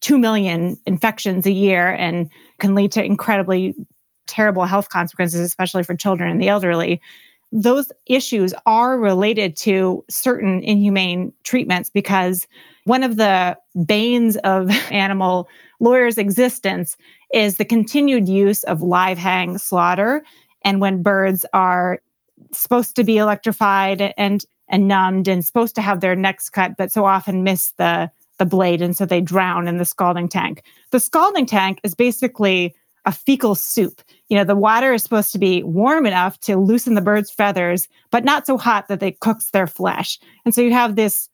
[0.00, 3.74] 2 million infections a year and can lead to incredibly
[4.26, 7.00] terrible health consequences, especially for children and the elderly
[7.54, 12.48] those issues are related to certain inhumane treatments because
[12.82, 16.96] one of the banes of animal lawyers' existence
[17.32, 20.24] is the continued use of live hang slaughter.
[20.64, 22.00] And when birds are
[22.50, 26.90] supposed to be electrified and and numbed and supposed to have their necks cut, but
[26.90, 30.64] so often miss the the blade, and so they drown in the scalding tank.
[30.90, 34.00] The scalding tank is basically a fecal soup.
[34.28, 37.88] You know, the water is supposed to be warm enough to loosen the bird's feathers,
[38.10, 40.18] but not so hot that it cooks their flesh.
[40.44, 41.28] And so you have this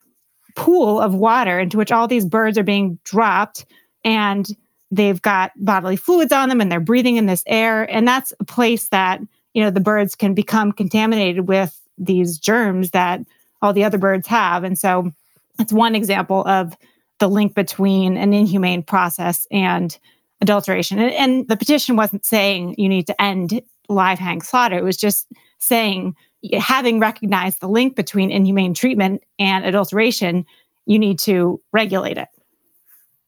[0.57, 3.65] pool of water into which all these birds are being dropped
[4.05, 4.49] and
[4.91, 8.45] they've got bodily fluids on them and they're breathing in this air and that's a
[8.45, 9.21] place that
[9.55, 13.21] you know the birds can become contaminated with these germs that
[13.63, 15.11] all the other birds have and so
[15.59, 16.77] it's one example of
[17.19, 19.99] the link between an inhumane process and
[20.41, 20.99] adulteration.
[20.99, 24.79] And, and the petition wasn't saying you need to end live hang slaughter.
[24.79, 25.27] It was just
[25.59, 26.15] saying,
[26.59, 30.47] having recognized the link between inhumane treatment and adulteration,
[30.87, 32.29] you need to regulate it.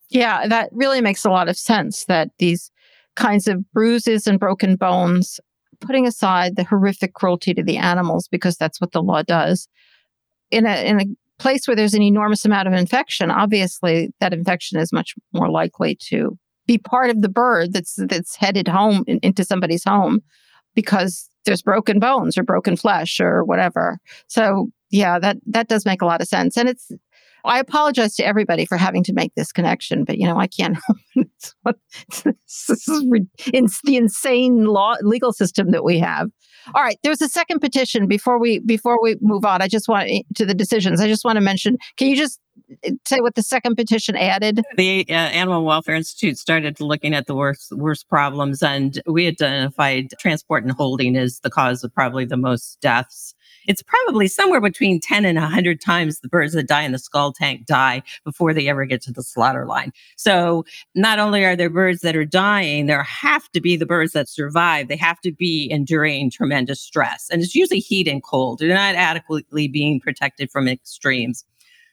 [0.09, 2.71] Yeah, that really makes a lot of sense that these
[3.15, 5.41] kinds of bruises and broken bones,
[5.81, 9.69] putting aside the horrific cruelty to the animals, because that's what the law does,
[10.51, 11.05] in a, in a
[11.39, 15.95] place where there's an enormous amount of infection, obviously that infection is much more likely
[15.97, 16.39] to
[16.73, 20.21] be part of the bird that's that's headed home in, into somebody's home
[20.75, 23.99] because there's broken bones or broken flesh or whatever.
[24.29, 26.57] So yeah, that that does make a lot of sense.
[26.57, 26.91] And it's
[27.45, 30.79] I apologize to everybody for having to make this connection, but you know, I can't.
[31.15, 33.05] this is
[33.47, 36.29] it's the insane law legal system that we have.
[36.75, 39.61] All right, there's a second petition before we before we move on.
[39.61, 41.01] I just want to the decisions.
[41.01, 41.79] I just want to mention.
[41.97, 42.42] Can you just eh,
[43.07, 44.63] say what the second petition added?
[44.77, 50.11] The uh, Animal Welfare Institute started looking at the worst worst problems, and we identified
[50.19, 53.35] transport and holding as the cause of probably the most deaths
[53.67, 57.35] it's probably somewhere between 10 and 100 times the birds that die in the scald
[57.35, 59.93] tank die before they ever get to the slaughter line.
[60.17, 64.13] So not only are there birds that are dying, there have to be the birds
[64.13, 64.89] that survive.
[64.89, 67.29] They have to be enduring tremendous stress.
[67.31, 68.59] And it's usually heat and cold.
[68.59, 71.45] They're not adequately being protected from extremes.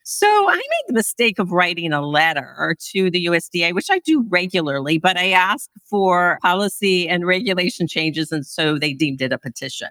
[0.03, 4.25] So I made the mistake of writing a letter to the USDA, which I do
[4.29, 8.31] regularly, but I asked for policy and regulation changes.
[8.31, 9.89] And so they deemed it a petition.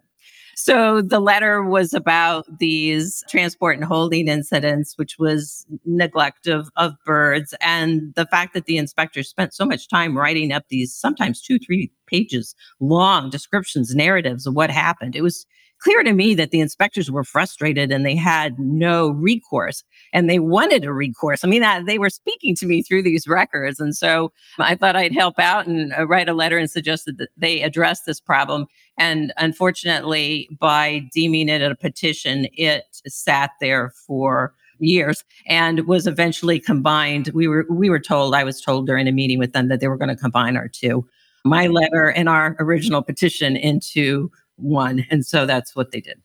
[0.61, 6.95] So the letter was about these transport and holding incidents, which was neglect of, of
[7.07, 11.41] birds and the fact that the inspector spent so much time writing up these sometimes
[11.41, 15.15] two, three pages long descriptions, narratives of what happened.
[15.15, 15.47] It was
[15.81, 20.39] clear to me that the inspectors were frustrated and they had no recourse and they
[20.39, 21.45] wanted a recourse.
[21.45, 23.81] I mean, uh, they were speaking to me through these records.
[23.81, 27.31] And so I thought I'd help out and uh, write a letter and suggested that
[27.37, 28.66] they address this problem.
[28.99, 36.61] And unfortunately, by deeming it a petition, it sat there for years and was eventually
[36.61, 37.29] combined.
[37.35, 39.89] We were we were told, I was told during a meeting with them that they
[39.89, 41.07] were going to combine our two,
[41.45, 45.05] my letter and our original petition into one.
[45.11, 46.21] And so that's what they did.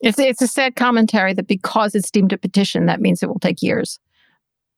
[0.00, 3.38] It's, it's a sad commentary that because it's deemed a petition, that means it will
[3.38, 3.98] take years.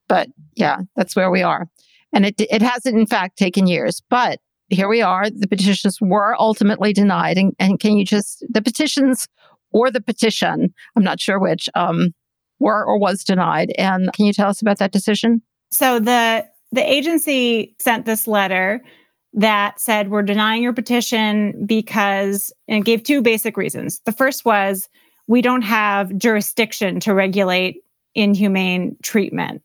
[0.07, 1.69] But yeah, that's where we are.
[2.13, 4.01] And it, it hasn't, in fact, taken years.
[4.09, 5.29] But here we are.
[5.29, 7.37] The petitions were ultimately denied.
[7.37, 9.27] And, and can you just, the petitions
[9.73, 12.15] or the petition, I'm not sure which, um,
[12.61, 13.73] were or was denied.
[13.79, 15.43] And can you tell us about that decision?
[15.71, 18.83] So the the agency sent this letter
[19.39, 24.01] that said we're denying your petition because and gave two basic reasons.
[24.01, 24.89] The first was
[25.29, 27.85] we don't have jurisdiction to regulate
[28.17, 29.63] inhumane treatment.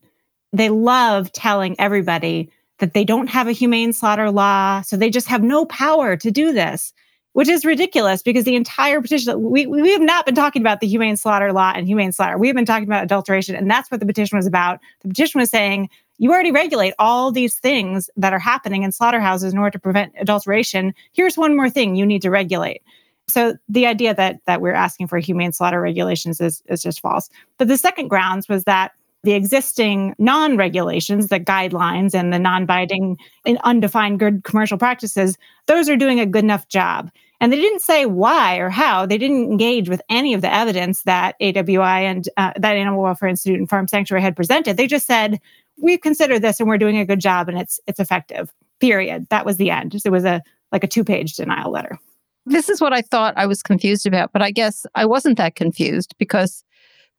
[0.51, 5.28] They love telling everybody that they don't have a humane slaughter law, so they just
[5.28, 6.93] have no power to do this,
[7.32, 10.88] which is ridiculous because the entire petition, we, we have not been talking about the
[10.88, 12.38] humane slaughter law and humane slaughter.
[12.38, 14.82] We've been talking about adulteration, and that's what the petition was about.
[15.01, 19.53] The petition was saying you already regulate all these things that are happening in slaughterhouses
[19.53, 20.93] in order to prevent adulteration.
[21.14, 22.82] Here's one more thing you need to regulate.
[23.28, 27.30] So the idea that that we're asking for humane slaughter regulations is, is just false.
[27.57, 28.91] But the second grounds was that
[29.24, 35.38] the existing non-regulations, the guidelines and the non-binding and undefined good commercial practices,
[35.68, 37.09] those are doing a good enough job.
[37.39, 39.05] And they didn't say why or how.
[39.05, 43.30] They didn't engage with any of the evidence that AWI and uh, that Animal Welfare
[43.30, 44.78] Institute and Farm Sanctuary had presented.
[44.78, 45.39] They just said
[45.82, 48.51] we've considered this and we're doing a good job and it's it's effective.
[48.80, 49.28] Period.
[49.30, 49.95] That was the end.
[49.95, 51.97] It was a like a two-page denial letter.
[52.45, 55.55] This is what I thought I was confused about, but I guess I wasn't that
[55.55, 56.63] confused because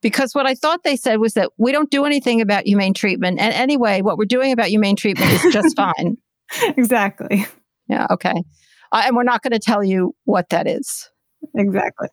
[0.02, 3.40] because what I thought they said was that we don't do anything about humane treatment.
[3.40, 6.18] And anyway, what we're doing about humane treatment is just fine.
[6.76, 7.46] Exactly.
[7.88, 8.34] Yeah, okay.
[8.92, 11.08] Uh, and we're not going to tell you what that is.
[11.54, 12.08] Exactly.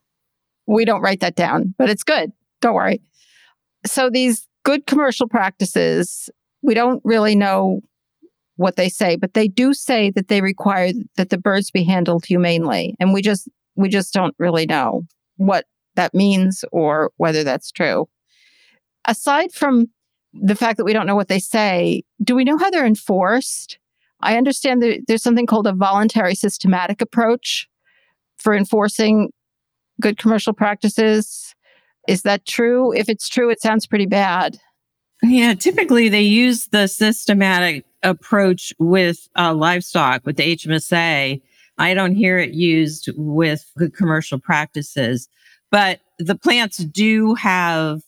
[0.67, 2.31] We don't write that down, but it's good.
[2.61, 3.01] Don't worry.
[3.85, 6.30] So these good commercial practices,
[6.62, 7.82] we don't really know
[8.57, 12.26] what they say, but they do say that they require that the birds be handled
[12.26, 12.95] humanely.
[12.99, 15.03] And we just we just don't really know
[15.38, 18.07] what that means or whether that's true.
[19.07, 19.88] Aside from
[20.34, 23.80] the fact that we don't know what they say, do we know how they're enforced?
[24.22, 27.68] I understand that there's something called a voluntary systematic approach
[28.38, 29.32] for enforcing
[29.99, 31.55] good commercial practices.
[32.08, 32.91] Is that true?
[32.93, 34.58] If it's true, it sounds pretty bad.
[35.24, 41.41] Yeah, typically they use the systematic approach with uh, livestock, with the HMSA.
[41.78, 45.30] I don't hear it used with good commercial practices,
[45.70, 48.02] but the plants do have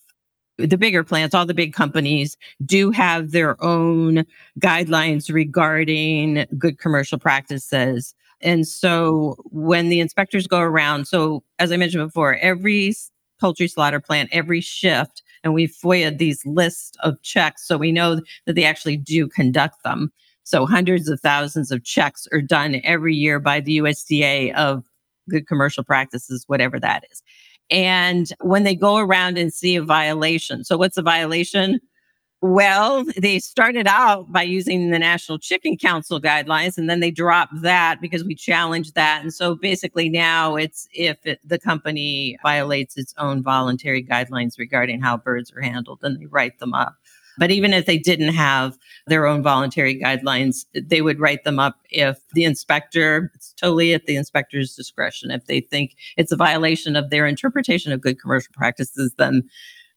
[0.57, 4.25] the bigger plants, all the big companies do have their own
[4.59, 8.13] guidelines regarding good commercial practices.
[8.41, 12.93] And so when the inspectors go around, so as I mentioned before, every
[13.43, 15.21] poultry slaughter plant every shift.
[15.43, 19.83] And we FOIA these lists of checks so we know that they actually do conduct
[19.83, 20.13] them.
[20.45, 24.85] So hundreds of thousands of checks are done every year by the USDA of
[25.29, 27.21] good commercial practices, whatever that is.
[27.69, 31.81] And when they go around and see a violation, so what's a violation?
[32.45, 37.61] Well, they started out by using the National Chicken Council guidelines, and then they dropped
[37.61, 39.21] that because we challenged that.
[39.21, 44.99] And so basically now it's if it, the company violates its own voluntary guidelines regarding
[44.99, 46.97] how birds are handled, then they write them up.
[47.37, 48.77] But even if they didn't have
[49.07, 54.05] their own voluntary guidelines, they would write them up if the inspector, it's totally at
[54.05, 55.31] the inspector's discretion.
[55.31, 59.49] If they think it's a violation of their interpretation of good commercial practices, then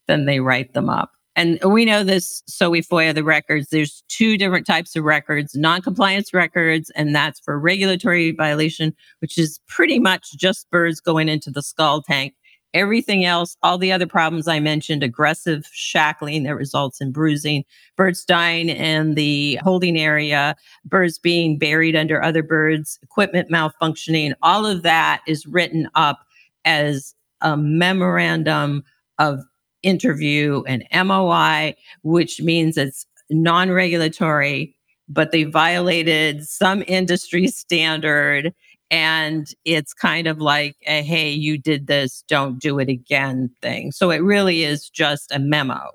[0.07, 1.16] then they write them up.
[1.37, 3.69] And we know this, so we FOIA the records.
[3.69, 9.61] There's two different types of records non-compliance records, and that's for regulatory violation, which is
[9.69, 12.35] pretty much just birds going into the scald tank.
[12.73, 17.65] Everything else, all the other problems I mentioned, aggressive shackling that results in bruising,
[17.97, 24.67] birds dying in the holding area, birds being buried under other birds, equipment malfunctioning, all
[24.67, 26.19] of that is written up
[26.65, 28.83] as a memorandum
[29.19, 29.41] of
[29.87, 34.77] interview an MOI, which means it's non regulatory,
[35.09, 38.53] but they violated some industry standard.
[38.91, 43.91] And it's kind of like a, hey, you did this, don't do it again thing.
[43.91, 45.91] So it really is just a memo.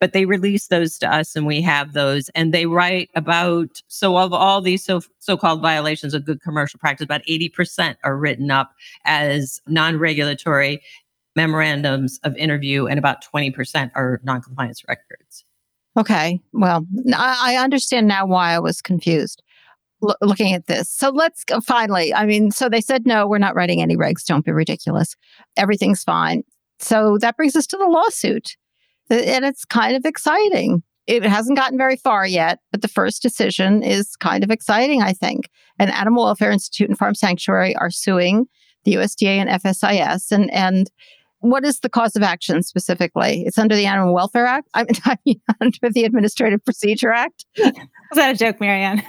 [0.00, 2.28] But they release those to us and we have those.
[2.34, 7.04] And they write about, so of all these so, so-called violations of good commercial practice,
[7.04, 8.72] about 80% are written up
[9.04, 10.82] as non-regulatory
[11.36, 15.44] memorandums of interview, and about 20% are noncompliance records.
[15.98, 16.40] Okay.
[16.52, 19.42] Well, I understand now why I was confused
[20.02, 20.88] L- looking at this.
[20.90, 22.12] So let's go finally.
[22.12, 24.24] I mean, so they said, no, we're not writing any regs.
[24.24, 25.14] Don't be ridiculous.
[25.56, 26.42] Everything's fine.
[26.80, 28.56] So that brings us to the lawsuit.
[29.10, 30.82] And it's kind of exciting.
[31.06, 35.12] It hasn't gotten very far yet, but the first decision is kind of exciting, I
[35.12, 35.48] think.
[35.78, 38.46] And Animal Welfare Institute and Farm Sanctuary are suing
[38.84, 40.32] the USDA and FSIS.
[40.32, 40.90] And, and
[41.42, 43.42] what is the cause of action specifically?
[43.44, 44.68] It's under the Animal Welfare Act.
[44.74, 44.86] I
[45.26, 47.44] mean, under the Administrative Procedure Act.
[47.58, 47.74] Was
[48.14, 49.02] that a joke, Mariann?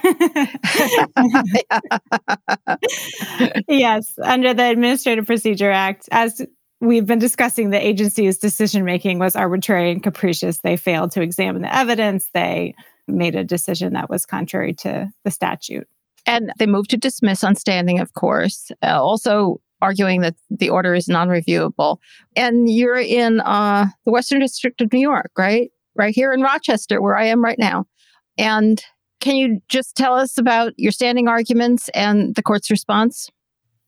[3.68, 6.42] yes, under the Administrative Procedure Act, as
[6.80, 10.58] we've been discussing, the agency's decision making was arbitrary and capricious.
[10.58, 12.28] They failed to examine the evidence.
[12.34, 12.74] They
[13.06, 15.86] made a decision that was contrary to the statute.
[16.26, 18.72] And they moved to dismiss on standing, of course.
[18.82, 21.98] Uh, also, arguing that the order is non-reviewable.
[22.34, 25.70] And you're in uh, the Western District of New York, right?
[25.94, 27.84] Right here in Rochester, where I am right now.
[28.38, 28.82] And
[29.20, 33.30] can you just tell us about your standing arguments and the court's response?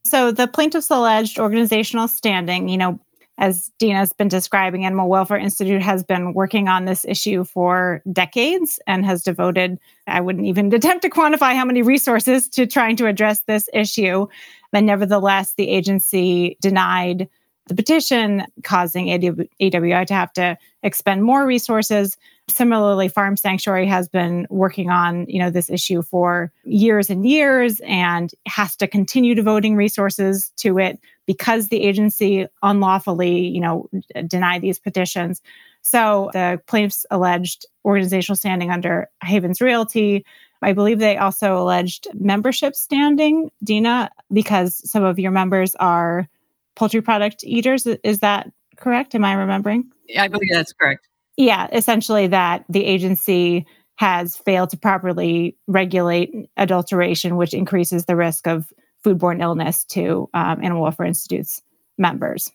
[0.05, 2.99] So the plaintiff's alleged organizational standing, you know,
[3.37, 8.79] as Dena's been describing, Animal Welfare Institute has been working on this issue for decades
[8.87, 9.77] and has devoted,
[10.07, 14.27] I wouldn't even attempt to quantify how many resources to trying to address this issue.
[14.71, 17.29] But nevertheless, the agency denied
[17.67, 22.17] the petition, causing AWI to have to expend more resources.
[22.49, 27.81] Similarly, Farm Sanctuary has been working on, you know, this issue for years and years
[27.81, 33.87] and has to continue devoting resources to it because the agency unlawfully, you know,
[34.25, 35.41] denied these petitions.
[35.83, 40.25] So the plaintiffs alleged organizational standing under Havens Realty.
[40.63, 46.27] I believe they also alleged membership standing, Dena, because some of your members are
[46.75, 47.85] poultry product eaters.
[47.85, 49.13] Is that correct?
[49.13, 49.91] Am I remembering?
[50.17, 51.07] I believe that's correct.
[51.35, 53.67] Yeah, essentially that the agency
[53.97, 58.71] has failed to properly regulate adulteration, which increases the risk of
[59.05, 61.61] foodborne illness to um, Animal Welfare Institute's
[61.97, 62.51] members.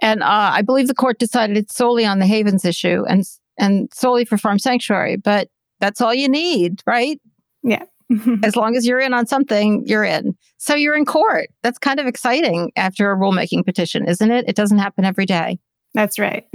[0.00, 3.24] And uh, I believe the court decided it solely on the Havens issue and
[3.58, 5.48] and solely for Farm Sanctuary, but
[5.78, 7.20] that's all you need, right?
[7.62, 7.84] Yeah.
[8.42, 10.36] as long as you're in on something, you're in.
[10.58, 11.48] So you're in court.
[11.62, 14.44] That's kind of exciting after a rulemaking petition, isn't it?
[14.48, 15.58] It doesn't happen every day.
[15.94, 16.46] That's right.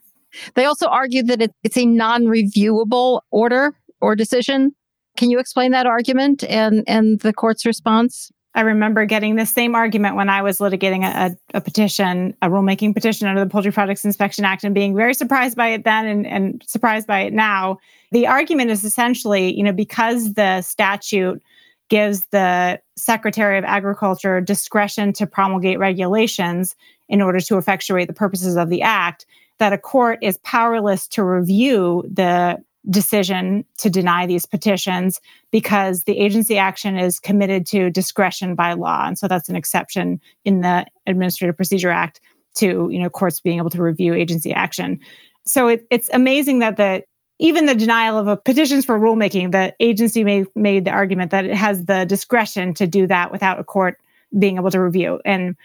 [0.54, 4.72] they also argue that it, it's a non reviewable order or decision.
[5.16, 8.30] Can you explain that argument and, and the court's response?
[8.54, 12.92] I remember getting the same argument when I was litigating a, a, petition, a rulemaking
[12.92, 16.26] petition under the Poultry Products Inspection Act, and being very surprised by it then and,
[16.26, 17.78] and surprised by it now.
[18.10, 21.42] The argument is essentially, you know, because the statute
[21.88, 26.74] gives the Secretary of Agriculture discretion to promulgate regulations
[27.08, 29.26] in order to effectuate the purposes of the act,
[29.58, 35.20] that a court is powerless to review the decision to deny these petitions
[35.50, 39.06] because the agency action is committed to discretion by law.
[39.06, 42.20] And so that's an exception in the administrative procedure act
[42.54, 45.00] to you know courts being able to review agency action.
[45.44, 47.04] So it, it's amazing that the
[47.38, 51.44] even the denial of a petitions for rulemaking the agency made, made the argument that
[51.44, 53.98] it has the discretion to do that without a court
[54.38, 55.20] being able to review.
[55.24, 55.56] And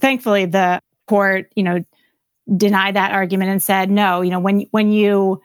[0.00, 1.84] thankfully the court you know
[2.56, 5.40] denied that argument and said no you know when when you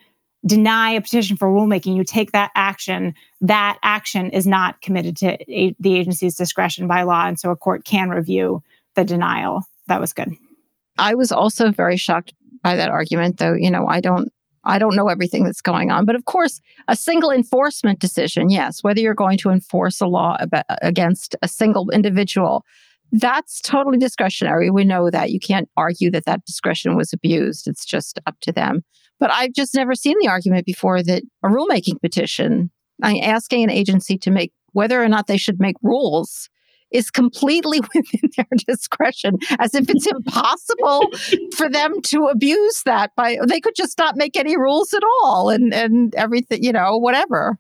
[0.45, 5.37] deny a petition for rulemaking, you take that action, that action is not committed to
[5.51, 7.27] a- the agency's discretion by law.
[7.27, 8.63] And so a court can review
[8.95, 9.63] the denial.
[9.87, 10.35] That was good.
[10.97, 12.33] I was also very shocked
[12.63, 14.31] by that argument, though, you know, I don't
[14.63, 16.05] I don't know everything that's going on.
[16.05, 20.37] But of course, a single enforcement decision, yes, whether you're going to enforce a law
[20.83, 22.63] against a single individual,
[23.11, 24.69] that's totally discretionary.
[24.69, 25.31] We know that.
[25.31, 27.67] You can't argue that that discretion was abused.
[27.67, 28.83] It's just up to them.
[29.21, 34.17] But I've just never seen the argument before that a rulemaking petition, asking an agency
[34.17, 36.49] to make whether or not they should make rules
[36.89, 41.09] is completely within their discretion, as if it's impossible
[41.55, 45.49] for them to abuse that by they could just not make any rules at all
[45.49, 47.57] and and everything, you know, whatever.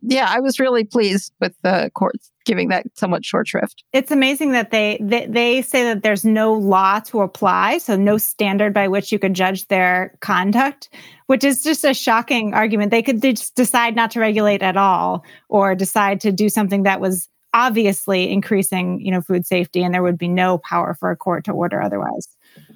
[0.00, 3.84] Yeah, I was really pleased with the courts giving that somewhat short shrift.
[3.92, 8.18] It's amazing that they, they they say that there's no law to apply, so no
[8.18, 10.88] standard by which you could judge their conduct,
[11.26, 12.90] which is just a shocking argument.
[12.90, 17.00] They could just decide not to regulate at all or decide to do something that
[17.00, 21.16] was obviously increasing, you know, food safety, and there would be no power for a
[21.16, 22.28] court to order otherwise.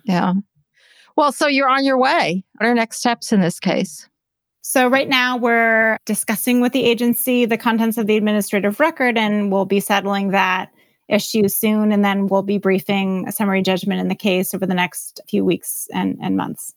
[0.05, 0.35] Yeah.
[1.17, 2.45] Well, so you're on your way.
[2.59, 4.09] What are next steps in this case?
[4.69, 9.53] So, right now, we're discussing with the agency the contents of the administrative record, and
[9.53, 10.73] we'll be settling that
[11.09, 11.93] issue soon.
[11.93, 15.45] And then we'll be briefing a summary judgment in the case over the next few
[15.45, 16.75] weeks and, and months.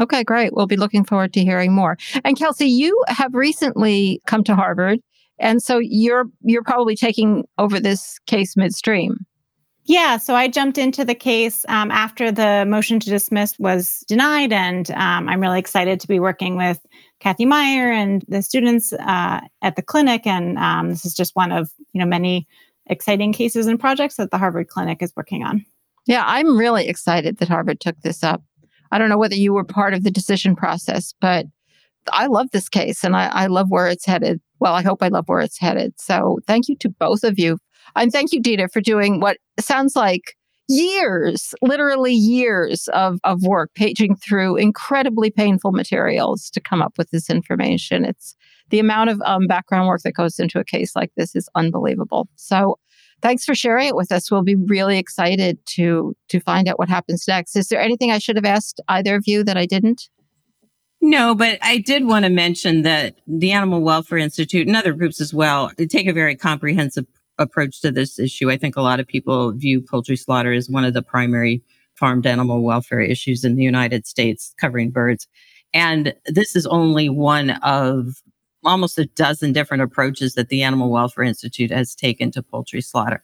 [0.00, 0.52] Okay, great.
[0.52, 1.96] We'll be looking forward to hearing more.
[2.24, 4.98] And Kelsey, you have recently come to Harvard
[5.38, 9.24] and so you're you're probably taking over this case midstream.
[9.84, 14.52] Yeah, so I jumped into the case um, after the motion to dismiss was denied,
[14.52, 16.84] and um, I'm really excited to be working with
[17.20, 20.26] Kathy Meyer and the students uh, at the clinic.
[20.26, 22.46] And um, this is just one of you know many
[22.86, 25.64] exciting cases and projects that the Harvard Clinic is working on.
[26.06, 28.42] Yeah, I'm really excited that Harvard took this up.
[28.90, 31.44] I don't know whether you were part of the decision process, but
[32.10, 34.40] I love this case and I, I love where it's headed.
[34.58, 36.00] Well, I hope I love where it's headed.
[36.00, 37.58] So thank you to both of you.
[37.94, 40.36] And thank you, Dena, for doing what sounds like
[40.68, 47.10] years, literally years of, of work, paging through incredibly painful materials to come up with
[47.10, 48.04] this information.
[48.04, 48.36] It's
[48.70, 52.28] the amount of um, background work that goes into a case like this is unbelievable.
[52.36, 52.78] So
[53.22, 54.30] thanks for sharing it with us.
[54.30, 57.56] We'll be really excited to to find out what happens next.
[57.56, 60.08] Is there anything I should have asked either of you that I didn't?
[61.00, 65.20] No, but I did want to mention that the Animal Welfare Institute and other groups
[65.20, 67.06] as well take a very comprehensive
[67.38, 68.50] approach to this issue.
[68.50, 71.62] I think a lot of people view poultry slaughter as one of the primary
[71.94, 75.26] farmed animal welfare issues in the United States, covering birds.
[75.74, 78.22] And this is only one of
[78.64, 83.22] almost a dozen different approaches that the Animal Welfare Institute has taken to poultry slaughter.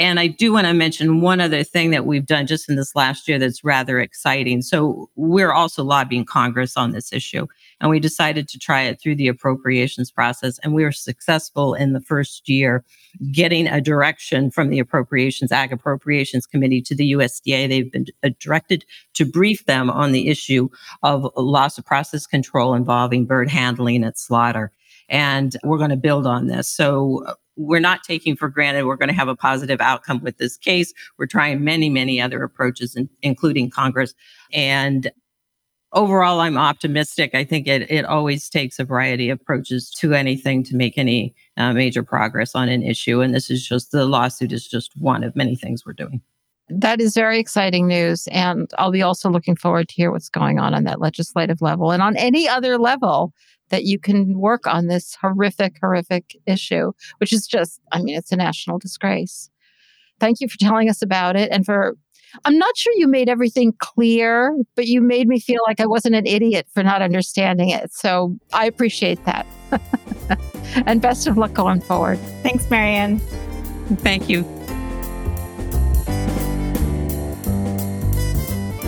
[0.00, 2.96] And I do want to mention one other thing that we've done just in this
[2.96, 4.62] last year that's rather exciting.
[4.62, 7.46] So we're also lobbying Congress on this issue.
[7.82, 10.58] And we decided to try it through the appropriations process.
[10.60, 12.82] And we were successful in the first year
[13.30, 17.68] getting a direction from the Appropriations Ag Appropriations Committee to the USDA.
[17.68, 20.70] They've been uh, directed to brief them on the issue
[21.02, 24.72] of loss of process control involving bird handling at slaughter
[25.10, 26.68] and we're going to build on this.
[26.68, 30.56] So we're not taking for granted we're going to have a positive outcome with this
[30.56, 30.92] case.
[31.18, 34.14] We're trying many, many other approaches, in, including Congress.
[34.52, 35.10] And
[35.92, 37.34] overall, I'm optimistic.
[37.34, 41.34] I think it, it always takes a variety of approaches to anything to make any
[41.56, 43.20] uh, major progress on an issue.
[43.20, 46.22] And this is just the lawsuit is just one of many things we're doing.
[46.70, 48.28] That is very exciting news.
[48.28, 51.90] And I'll be also looking forward to hear what's going on on that legislative level
[51.90, 53.32] and on any other level
[53.70, 58.32] that you can work on this horrific, horrific issue, which is just, I mean, it's
[58.32, 59.50] a national disgrace.
[60.18, 61.96] Thank you for telling us about it and for
[62.44, 66.14] I'm not sure you made everything clear, but you made me feel like I wasn't
[66.14, 67.92] an idiot for not understanding it.
[67.92, 69.46] So I appreciate that.
[70.86, 72.18] and best of luck going forward.
[72.42, 73.18] Thanks, Mariann.
[73.98, 74.59] Thank you.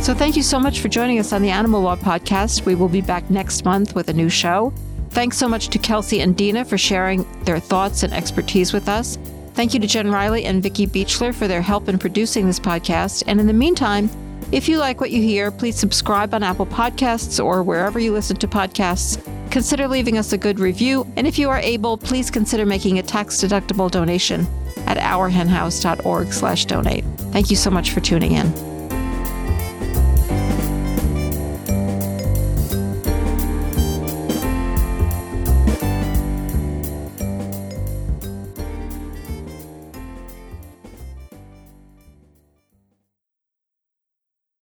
[0.02, 2.66] So, thank you so much for joining us on the Animal Law Podcast.
[2.66, 4.74] We will be back next month with a new show.
[5.10, 9.16] Thanks so much to Kelsey and Dena for sharing their thoughts and expertise with us.
[9.54, 13.22] Thank you to Jen Riley and Vicki Beechler for their help in producing this podcast.
[13.28, 14.10] And in the meantime,
[14.50, 18.36] if you like what you hear, please subscribe on Apple Podcasts or wherever you listen
[18.38, 19.22] to podcasts.
[19.52, 21.06] Consider leaving us a good review.
[21.14, 24.48] And if you are able, please consider making a tax-deductible donation
[24.86, 27.04] at ourhenhouse.org slash donate.
[27.30, 28.71] Thank you so much for tuning in.